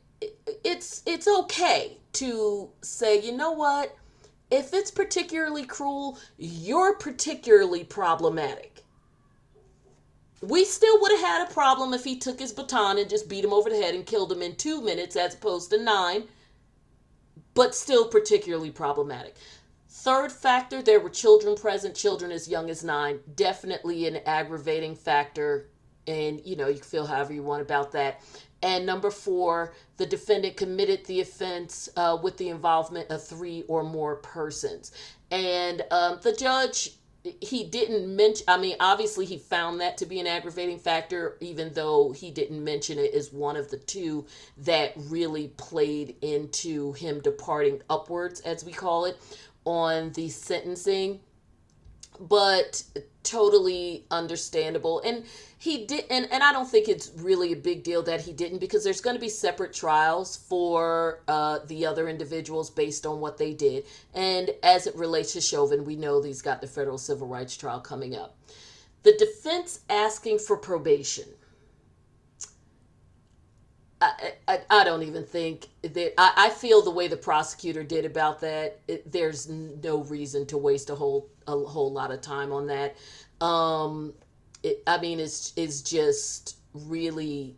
[0.64, 3.94] it's it's okay to say, you know what?
[4.52, 8.84] If it's particularly cruel, you're particularly problematic.
[10.42, 13.44] We still would have had a problem if he took his baton and just beat
[13.44, 16.24] him over the head and killed him in two minutes as opposed to nine,
[17.54, 19.36] but still particularly problematic.
[19.88, 23.20] Third factor, there were children present, children as young as nine.
[23.34, 25.70] Definitely an aggravating factor.
[26.06, 28.20] And, you know, you can feel however you want about that.
[28.62, 33.82] And number four, the defendant committed the offense uh, with the involvement of three or
[33.82, 34.92] more persons.
[35.30, 36.90] And um, the judge,
[37.40, 41.72] he didn't mention, I mean, obviously he found that to be an aggravating factor, even
[41.72, 44.26] though he didn't mention it as one of the two
[44.58, 49.18] that really played into him departing upwards, as we call it,
[49.64, 51.20] on the sentencing.
[52.28, 52.82] But
[53.22, 55.00] totally understandable.
[55.04, 55.24] And
[55.62, 58.58] he did and, and i don't think it's really a big deal that he didn't
[58.58, 63.38] because there's going to be separate trials for uh, the other individuals based on what
[63.38, 63.84] they did.
[64.12, 67.80] And as it relates to chauvin we know he's got the federal civil rights trial
[67.80, 68.36] coming up.
[69.04, 71.28] The defense asking for probation
[74.02, 78.04] I, I, I don't even think that I, I feel the way the prosecutor did
[78.04, 82.52] about that it, there's no reason to waste a whole a whole lot of time
[82.52, 82.96] on that.
[83.40, 84.14] Um
[84.62, 87.56] it, I mean, it's it's just really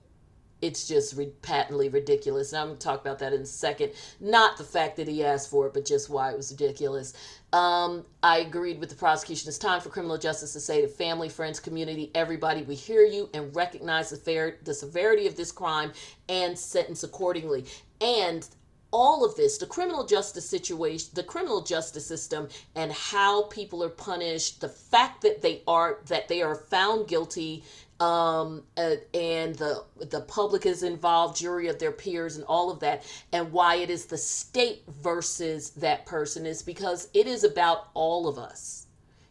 [0.65, 2.53] it's just re- patently ridiculous.
[2.53, 3.93] And I'm going to talk about that in a second.
[4.19, 7.13] Not the fact that he asked for it, but just why it was ridiculous.
[7.53, 9.49] Um, I agreed with the prosecution.
[9.49, 13.29] It's time for criminal justice to say to family, friends, community, everybody, we hear you
[13.35, 15.93] and recognize the, fair, the severity of this crime
[16.31, 17.67] and sentence accordingly.
[18.01, 18.49] And
[18.95, 22.47] all of this the criminal justice situation the criminal justice system
[22.77, 27.65] and how people are punished the fact that they are that they are found guilty
[28.01, 32.81] um, uh, and the the public is involved jury of their peers and all of
[32.81, 37.89] that and why it is the state versus that person is because it is about
[37.95, 38.87] all of us.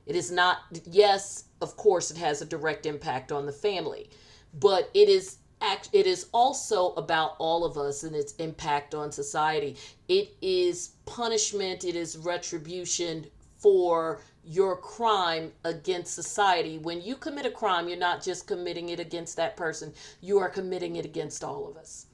[0.05, 4.09] It is not yes of course it has a direct impact on the family
[4.53, 9.11] but it is act it is also about all of us and its impact on
[9.11, 9.75] society.
[10.07, 13.25] It is punishment it is retribution
[13.57, 16.77] for your crime against society.
[16.77, 19.93] When you commit a crime you're not just committing it against that person.
[20.21, 22.07] You are committing it against all of us.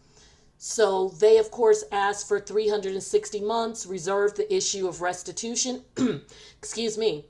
[0.58, 5.84] So they of course asked for 360 months reserved the issue of restitution.
[6.58, 7.26] Excuse me.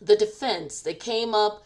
[0.00, 1.64] The defense they came up.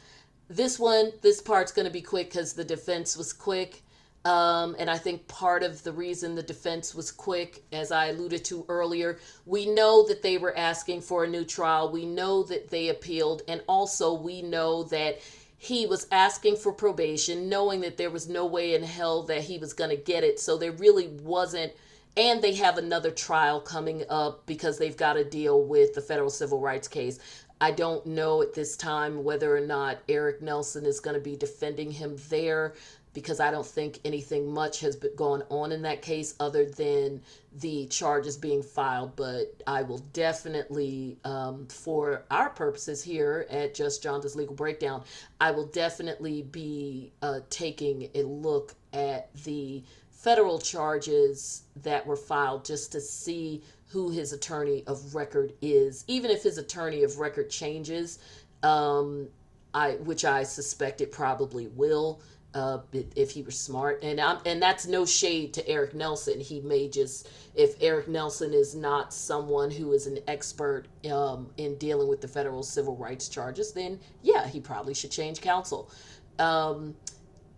[0.48, 3.82] This one, this part's going to be quick because the defense was quick.
[4.26, 8.44] Um, and I think part of the reason the defense was quick, as I alluded
[8.46, 11.92] to earlier, we know that they were asking for a new trial.
[11.92, 13.42] We know that they appealed.
[13.46, 15.20] And also, we know that
[15.58, 19.58] he was asking for probation, knowing that there was no way in hell that he
[19.58, 20.40] was going to get it.
[20.40, 21.72] So there really wasn't.
[22.16, 26.30] And they have another trial coming up because they've got to deal with the federal
[26.30, 27.20] civil rights case.
[27.60, 31.36] I don't know at this time whether or not Eric Nelson is going to be
[31.36, 32.74] defending him there
[33.16, 37.22] because I don't think anything much has been going on in that case other than
[37.60, 39.16] the charges being filed.
[39.16, 45.02] But I will definitely, um, for our purposes here at Just Jonda's Legal Breakdown,
[45.40, 52.66] I will definitely be uh, taking a look at the federal charges that were filed
[52.66, 56.04] just to see who his attorney of record is.
[56.06, 58.18] Even if his attorney of record changes,
[58.62, 59.26] um,
[59.72, 62.20] I which I suspect it probably will.
[62.56, 62.80] Uh,
[63.14, 66.40] if he was smart, and I'm, and that's no shade to Eric Nelson.
[66.40, 71.76] He may just, if Eric Nelson is not someone who is an expert um, in
[71.76, 75.90] dealing with the federal civil rights charges, then yeah, he probably should change counsel.
[76.38, 76.94] Um,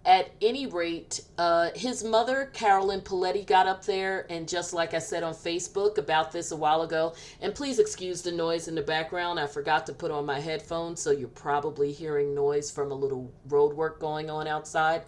[0.08, 5.00] at any rate, uh, his mother, Carolyn Pawlenty, got up there and just like I
[5.00, 8.80] said on Facebook about this a while ago, and please excuse the noise in the
[8.80, 9.38] background.
[9.38, 13.30] I forgot to put on my headphones, so you're probably hearing noise from a little
[13.48, 15.02] road work going on outside.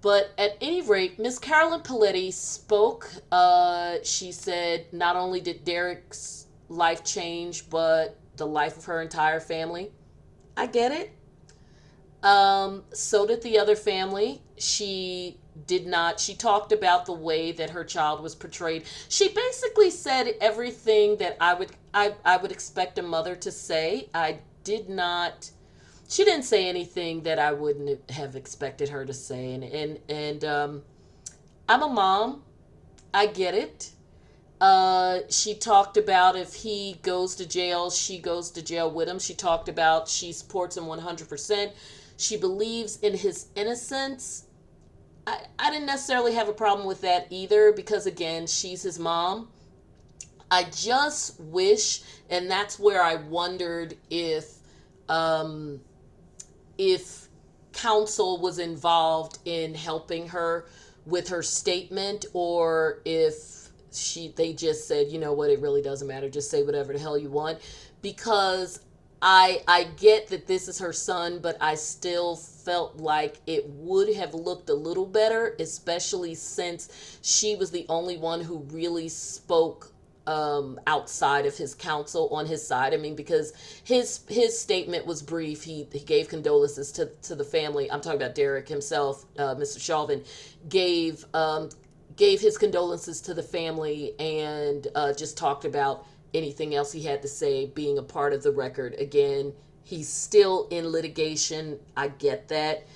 [0.00, 3.10] But at any rate, Miss Carolyn Pawlenty spoke.
[3.32, 9.40] Uh, she said not only did Derek's life change, but the life of her entire
[9.40, 9.90] family.
[10.56, 11.10] I get it.
[12.22, 14.42] Um, so did the other family.
[14.58, 18.84] She did not, she talked about the way that her child was portrayed.
[19.08, 24.08] She basically said everything that I would I, I would expect a mother to say.
[24.14, 25.50] I did not
[26.08, 30.44] she didn't say anything that I wouldn't have expected her to say and and, and
[30.44, 30.82] um
[31.68, 32.42] I'm a mom.
[33.14, 33.90] I get it.
[34.60, 39.18] Uh, she talked about if he goes to jail, she goes to jail with him.
[39.18, 41.72] She talked about she supports him 100%.
[42.20, 44.44] She believes in his innocence.
[45.26, 49.48] I, I didn't necessarily have a problem with that either because, again, she's his mom.
[50.50, 54.52] I just wish, and that's where I wondered if,
[55.08, 55.80] um,
[56.76, 57.28] if
[57.72, 60.66] counsel was involved in helping her
[61.06, 66.06] with her statement, or if she they just said, you know what, it really doesn't
[66.06, 67.60] matter, just say whatever the hell you want,
[68.02, 68.80] because
[69.22, 74.14] I I get that this is her son, but I still felt like it would
[74.14, 79.92] have looked a little better, especially since she was the only one who really spoke
[80.26, 82.94] um, outside of his counsel on his side.
[82.94, 83.52] I mean, because
[83.84, 85.64] his his statement was brief.
[85.64, 87.90] He he gave condolences to to the family.
[87.90, 89.80] I'm talking about Derek himself, uh, Mr.
[89.80, 90.24] Chauvin,
[90.70, 91.68] gave um,
[92.16, 97.22] gave his condolences to the family and uh, just talked about anything else he had
[97.22, 98.94] to say being a part of the record.
[98.98, 99.52] Again,
[99.84, 101.78] he's still in litigation.
[101.96, 102.86] I get that.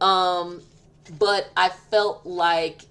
[0.00, 0.62] Um,
[1.18, 2.82] but I felt like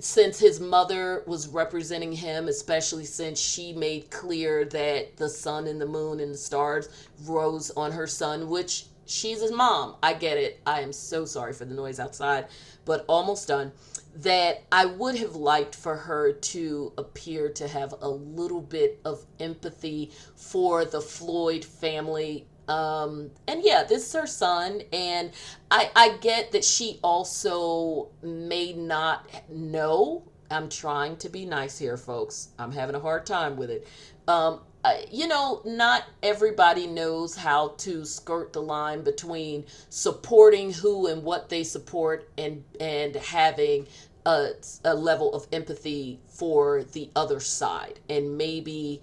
[0.00, 5.80] since his mother was representing him, especially since she made clear that the sun and
[5.80, 6.88] the moon and the stars
[7.24, 9.96] rose on her son, which she's his mom.
[10.02, 10.60] I get it.
[10.66, 12.46] I am so sorry for the noise outside,
[12.84, 13.72] but almost done
[14.16, 19.24] that I would have liked for her to appear to have a little bit of
[19.40, 22.46] empathy for the Floyd family.
[22.68, 25.32] Um, and yeah, this is her son, and
[25.70, 30.22] I, I get that she also may not know.
[30.50, 32.48] I'm trying to be nice here, folks.
[32.58, 33.86] I'm having a hard time with it.
[34.28, 41.06] Um, Uh, you know, not everybody knows how to skirt the line between supporting who
[41.06, 43.86] and what they support and and having
[44.26, 44.50] a,
[44.84, 47.98] a level of empathy for the other side.
[48.10, 49.00] And maybe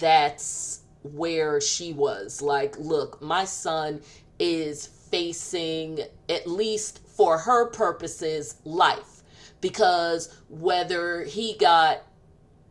[0.00, 2.42] that's where she was.
[2.42, 4.00] Like, look, my son
[4.38, 9.22] is facing, at least for her purposes, life.
[9.60, 12.02] Because whether he got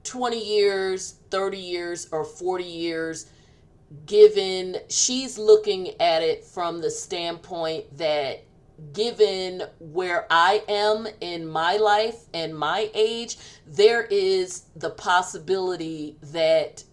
[0.03, 3.27] 20 years, 30 years, or 40 years,
[4.05, 8.43] given she's looking at it from the standpoint that
[8.93, 16.83] given where I am in my life and my age, there is the possibility that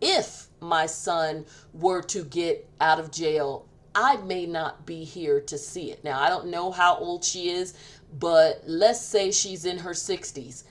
[0.00, 5.58] if my son were to get out of jail, I may not be here to
[5.58, 6.04] see it.
[6.04, 7.74] Now, I don't know how old she is,
[8.18, 10.64] but let's say she's in her 60s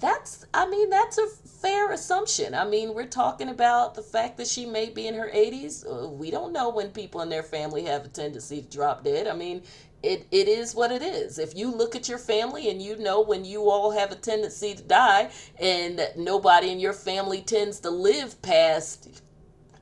[0.00, 1.26] that's i mean that's a
[1.60, 2.54] fair assumption.
[2.54, 6.08] I mean we're talking about the fact that she may be in her 80s uh,
[6.08, 9.26] we don't know when people in their family have a tendency to drop dead.
[9.26, 9.62] I mean
[10.02, 11.38] it, it is what it is.
[11.38, 14.74] If you look at your family and you know when you all have a tendency
[14.74, 19.22] to die and nobody in your family tends to live past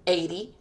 [0.08, 0.54] 80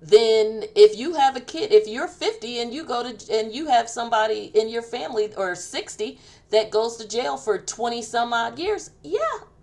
[0.00, 3.66] then if you have a kid if you're 50 and you go to and you
[3.66, 6.18] have somebody in your family or 60
[6.54, 9.18] that goes to jail for 20 some odd years, yeah,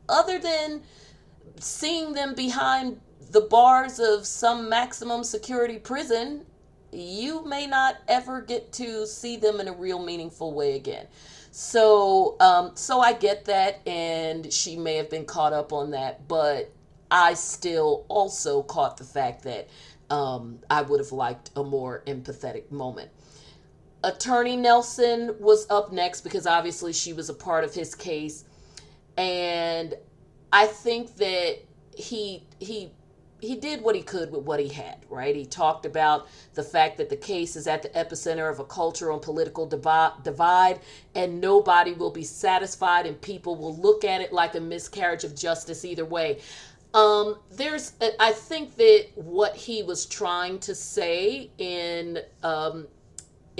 [0.10, 0.84] other than
[1.58, 3.00] seeing them behind
[3.32, 6.46] the bars of some maximum security prison,
[6.92, 11.08] you may not ever get to see them in a real meaningful way again.
[11.52, 16.28] So, um, so I get that, and she may have been caught up on that,
[16.28, 16.72] but
[17.10, 19.70] I still also caught the fact that
[20.10, 23.12] um, I would have liked a more empathetic moment.
[24.04, 28.46] Attorney Nelson was up next because obviously she was a part of his case.
[29.18, 29.96] And
[30.52, 31.60] I think that
[31.96, 32.92] he he
[33.42, 35.36] he did what he could with what he had, right?
[35.36, 39.16] He talked about the fact that the case is at the epicenter of a cultural
[39.16, 40.80] and political divi- divide,
[41.16, 45.36] and nobody will be satisfied, and people will look at it like a miscarriage of
[45.36, 46.40] justice either way.
[46.94, 52.88] Um, there's, I think that what he was trying to say in um,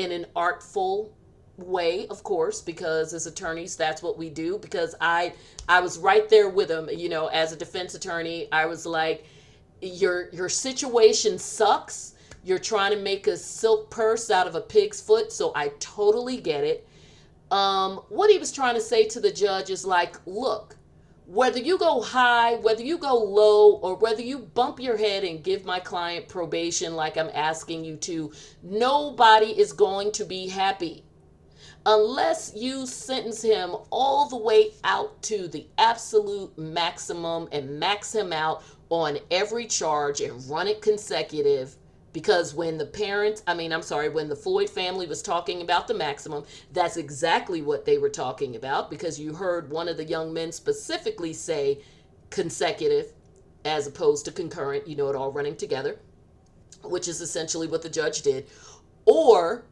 [0.02, 1.14] in an artful
[1.58, 5.32] way of course because as attorneys that's what we do because i
[5.70, 9.26] i was right there with him you know as a defense attorney i was like
[9.82, 12.14] your your situation sucks.
[12.44, 16.38] You're trying to make a silk purse out of a pig's foot so i totally
[16.38, 16.88] get it.
[17.52, 20.76] Um what he was trying to say to the judge is like look
[21.32, 25.42] whether you go high, whether you go low, or whether you bump your head and
[25.42, 31.06] give my client probation like I'm asking you to, nobody is going to be happy.
[31.86, 38.34] Unless you sentence him all the way out to the absolute maximum and max him
[38.34, 41.78] out on every charge and run it consecutive
[42.14, 45.88] because when the parents i mean i'm sorry when the floyd family was talking about
[45.88, 46.44] the maximum
[46.74, 50.52] that's exactly what they were talking about because you heard one of the young men
[50.52, 51.80] specifically say
[52.30, 53.14] consecutive
[53.66, 56.00] as opposed to concurrent you know it all running together
[56.84, 58.48] which is essentially what the judge did.
[59.06, 59.66] Or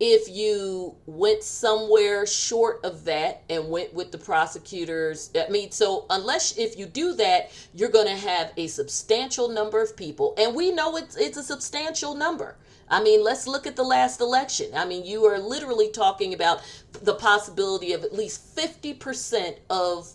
[0.00, 6.06] if you went somewhere short of that and went with the prosecutors i mean so
[6.10, 10.34] unless if you do that you're going to have a substantial number of people.
[10.38, 12.56] And we know it's it's a substantial number.
[12.90, 14.70] I mean let's look at the last election.
[14.74, 20.12] I mean you are literally talking about the possibility of at least 50% of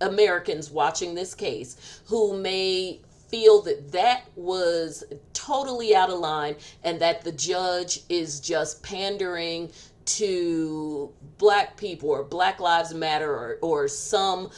[0.00, 3.00] americans watching this case who may
[3.32, 5.02] feel that that was
[5.32, 6.54] totally out of line
[6.84, 9.70] and that the judge is just pandering
[10.04, 14.50] to black people or black lives matter or, or some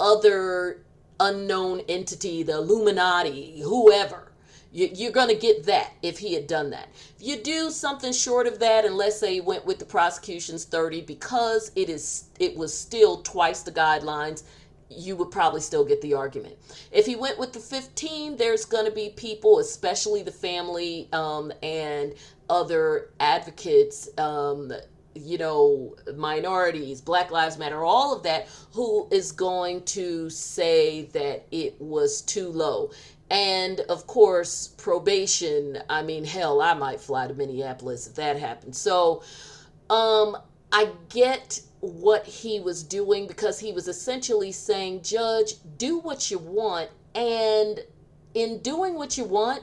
[0.00, 0.82] other
[1.20, 4.32] unknown entity the illuminati whoever.
[4.72, 6.88] You, you're going to get that if he had done that.
[7.18, 10.64] If you do something short of that and let's say he went with the prosecution's
[10.64, 14.42] 30 because it is it was still twice the guidelines
[14.88, 16.56] you would probably still get the argument.
[16.92, 21.52] If he went with the 15, there's going to be people, especially the family um,
[21.62, 22.14] and
[22.48, 24.72] other advocates, um,
[25.14, 31.46] you know, minorities, Black Lives Matter, all of that, who is going to say that
[31.50, 32.90] it was too low.
[33.30, 35.78] And of course, probation.
[35.88, 38.76] I mean, hell, I might fly to Minneapolis if that happened.
[38.76, 39.22] So,
[39.90, 40.36] um,
[40.72, 46.38] I get what he was doing because he was essentially saying, Judge, do what you
[46.38, 46.90] want.
[47.14, 47.80] And
[48.34, 49.62] in doing what you want,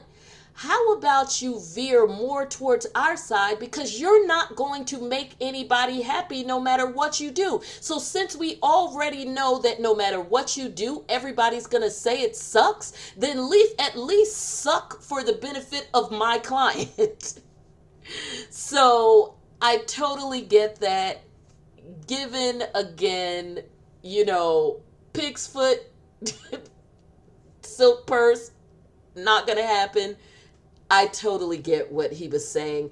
[0.56, 6.02] how about you veer more towards our side because you're not going to make anybody
[6.02, 7.60] happy no matter what you do.
[7.80, 12.20] So, since we already know that no matter what you do, everybody's going to say
[12.20, 17.40] it sucks, then leave, at least suck for the benefit of my client.
[18.48, 19.34] so,
[19.64, 21.22] I totally get that
[22.06, 23.60] given again,
[24.02, 24.82] you know,
[25.14, 25.80] pig's foot,
[27.62, 28.50] silk purse,
[29.16, 30.16] not gonna happen.
[30.90, 32.90] I totally get what he was saying.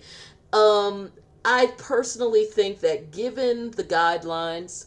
[0.55, 1.13] Um,
[1.45, 4.87] I personally think that given the guidelines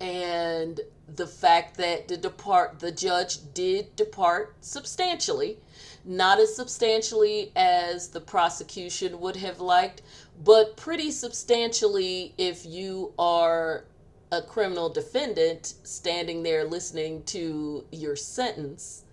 [0.00, 0.80] and
[1.16, 5.58] the fact that the depart the judge did depart substantially,
[6.04, 10.02] not as substantially as the prosecution would have liked,
[10.44, 13.84] but pretty substantially if you are
[14.30, 19.04] a criminal defendant standing there listening to your sentence.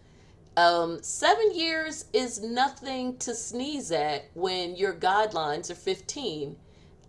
[0.57, 6.57] Um, seven years is nothing to sneeze at when your guidelines are 15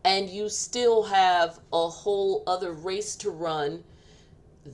[0.04, 3.82] and you still have a whole other race to run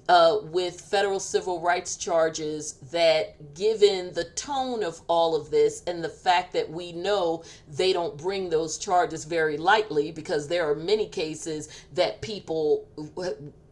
[0.08, 6.04] uh, with federal civil rights charges that, given the tone of all of this and
[6.04, 10.74] the fact that we know they don't bring those charges very lightly because there are
[10.74, 12.86] many cases that people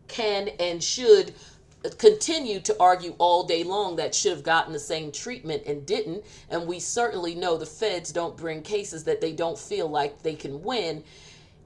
[0.09, 1.35] can and should
[1.99, 6.25] continue to argue all day long that should have gotten the same treatment and didn't.
[6.51, 10.35] And we certainly know the feds don't bring cases that they don't feel like they
[10.35, 11.05] can win.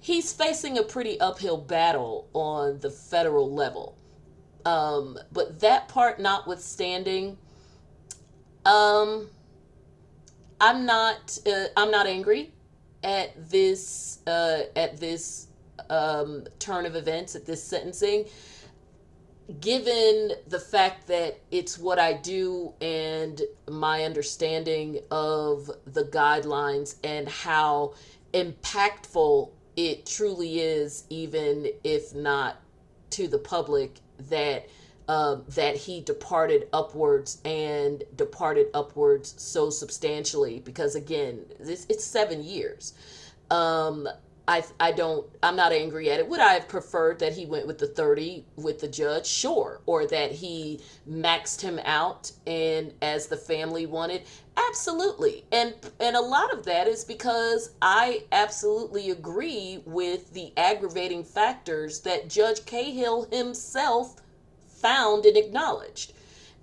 [0.01, 3.97] He's facing a pretty uphill battle on the federal level.
[4.65, 7.39] Um, but that part notwithstanding,
[8.65, 9.29] um,
[10.61, 12.53] I'm not uh, I'm not angry
[13.03, 15.49] at this uh, at this
[15.89, 18.27] um, turn of events at this sentencing.
[19.61, 27.29] Given the fact that it's what I do and my understanding of the guidelines and
[27.29, 27.95] how
[28.33, 32.61] impactful it truly is, even if not
[33.11, 33.97] to the public
[34.29, 34.69] that
[35.09, 42.45] um, that he departed upwards and departed upwards so substantially because again it's, it's seven
[42.45, 42.95] years.
[43.51, 44.09] Um,
[44.47, 46.29] I, I don't i'm not angry at it.
[46.29, 49.27] Would i have preferred that he went with the 30 with the judge?
[49.27, 49.81] Sure.
[49.87, 54.23] Or that he maxed him out and as the family wanted
[54.69, 61.25] absolutely and and a lot of that is because i absolutely agree with the aggravating
[61.25, 64.21] factors that judge cahill himself
[64.81, 66.13] found and acknowledged.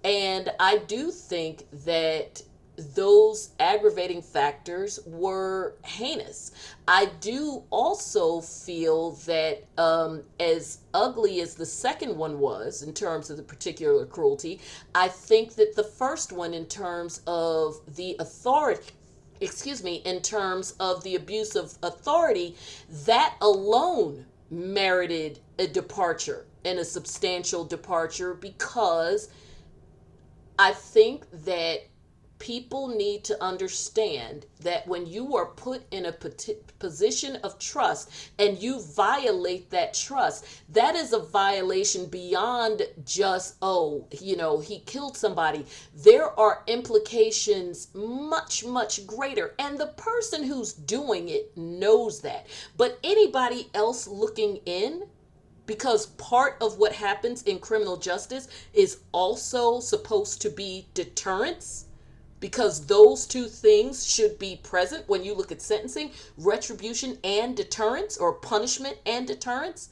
[0.04, 2.42] And I do think that
[2.78, 6.52] those aggravating factors were heinous.
[6.88, 13.30] I do also feel that, um, as ugly as the second one was in terms
[13.30, 14.62] of the particular cruelty,
[14.94, 18.92] I think that the first one, in terms of the authority,
[19.42, 22.56] excuse me, in terms of the abuse of authority,
[23.06, 29.30] that alone merited a departure and a substantial departure because
[30.60, 31.82] I think that
[32.40, 36.12] people need to understand that when you are put in a
[36.80, 44.08] position of trust and you violate that trust, that is a violation beyond just, oh,
[44.20, 45.66] you know, he killed somebody.
[45.96, 49.56] There are implications much, much greater.
[49.58, 52.48] And the person who's doing it knows that.
[52.78, 55.08] But anybody else looking in,
[55.66, 61.87] because part of what happens in criminal justice is also supposed to be deterrence
[62.40, 68.18] because those two things should be present when you look at sentencing retribution and deterrence
[68.18, 69.90] or punishment and deterrence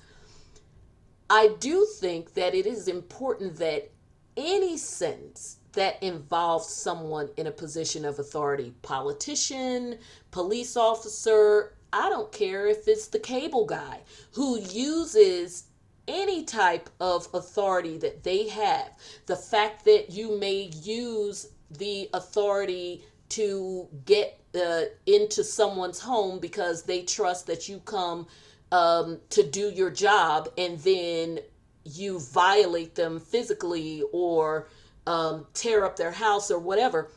[1.30, 3.92] i do think that it is important that
[4.38, 9.98] any sentence that involves someone in a position of authority politician
[10.32, 14.02] police officer I don't care if it's the cable guy
[14.34, 15.64] who uses
[16.10, 18.90] any type of authority that they have.
[19.28, 26.84] The fact that you may use the authority to get uh, into someone's home because
[26.84, 28.28] they trust that you come
[28.72, 31.40] um, to do your job and then
[31.84, 34.68] you violate them physically or
[35.08, 37.10] um, tear up their house or whatever.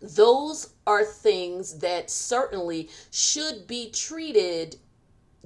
[0.00, 4.76] Those are things that certainly should be treated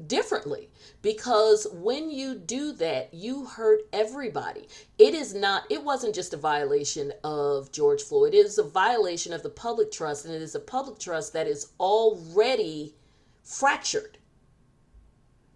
[0.07, 0.70] differently.
[1.03, 4.68] Because when you do that you hurt everybody.
[4.99, 8.34] It is not it wasn't just a violation of george floyd.
[8.34, 11.47] It is a violation of the public trust and it is a public trust that
[11.47, 12.95] is already
[13.42, 14.18] fractured.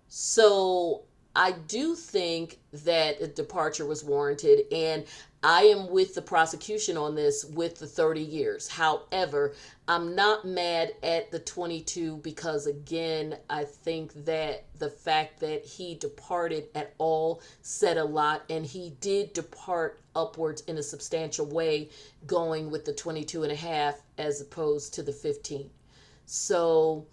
[0.08, 1.04] So
[1.36, 5.04] i do think that a departure was warranted and
[5.42, 8.66] I am with the prosecution on this with the 30 years.
[8.66, 9.54] However,
[9.86, 15.94] I'm not mad at the 22 because, again, I think that the fact that he
[15.94, 21.90] departed at all said a lot, and he did depart upwards in a substantial way,
[22.26, 25.70] going with the 22 and a half as opposed to the 15.
[26.26, 27.06] So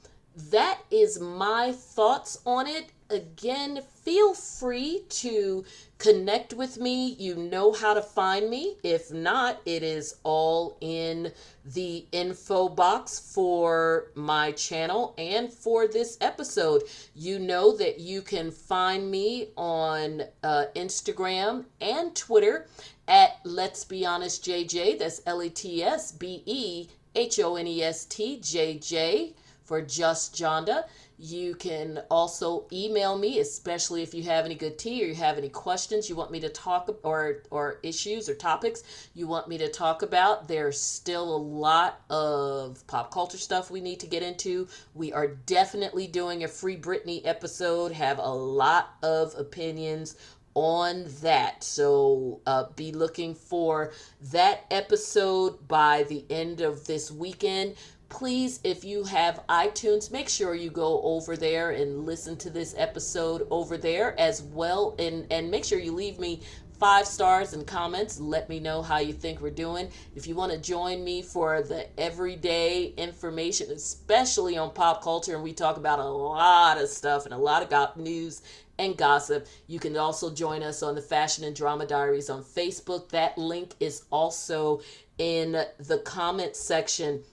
[0.50, 5.64] that is my thoughts on it again, feel free to
[5.98, 7.14] connect with me.
[7.14, 8.78] You know how to find me.
[8.84, 11.32] If not, it is all in
[11.66, 16.84] the info box for my channel and for this episode.
[17.14, 22.68] You know that you can find me on uh, Instagram and Twitter
[23.08, 25.00] at Let's Be Honest JJ.
[25.00, 29.34] That's L E T S B E H O N E S T J J
[29.64, 30.86] for Just Jonda.
[31.18, 35.38] You can also email me, especially if you have any good tea or you have
[35.38, 39.58] any questions you want me to talk or or issues or topics you want me
[39.60, 40.48] to talk about.
[40.48, 44.68] There's still a lot of pop culture stuff we need to get into.
[44.94, 47.94] We are definitely doing a free Britney episode.
[47.94, 50.18] Have a lot of opinions
[50.56, 51.64] on that.
[51.64, 53.92] So uh, be looking for
[54.32, 57.76] that episode by the end of this weekend
[58.10, 62.76] please, if you have iTunes, make sure you go over there and listen to this
[62.78, 64.96] episode over there as well.
[65.00, 66.42] And, and make sure you leave me
[66.80, 68.20] five stars and comments.
[68.20, 69.90] Let me know how you think we're doing.
[70.16, 75.44] If you want to join me for the everyday information, especially on pop culture, and
[75.44, 78.42] we talk about a lot of stuff and a lot of news
[78.78, 83.10] and gossip, you can also join us on the Fashion and Drama Diaries on Facebook.
[83.10, 84.82] That link is also
[85.18, 87.24] in the comment section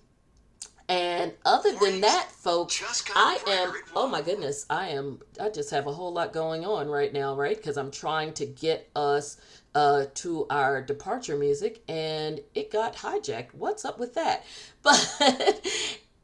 [0.89, 2.83] and other than that, folks,
[3.15, 6.89] I am, oh my goodness, I am, I just have a whole lot going on
[6.89, 7.57] right now, right?
[7.57, 9.37] Because I'm trying to get us
[9.75, 13.55] uh, to our departure music and it got hijacked.
[13.55, 14.45] What's up with that?
[14.83, 14.99] But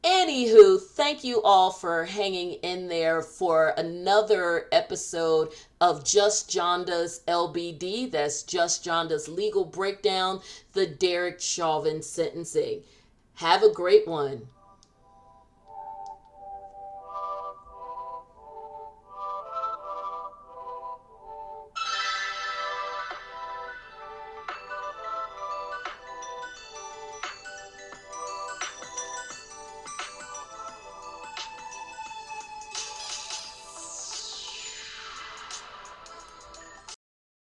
[0.03, 5.51] anywho, thank thank you all for hanging in there for another episode
[5.81, 8.11] of Just Jonda's LBD.
[8.11, 10.39] That's Just Jonda's legal breakdown,
[10.71, 12.83] the Derek Chauvin sentencing.
[13.39, 14.49] Have a great one.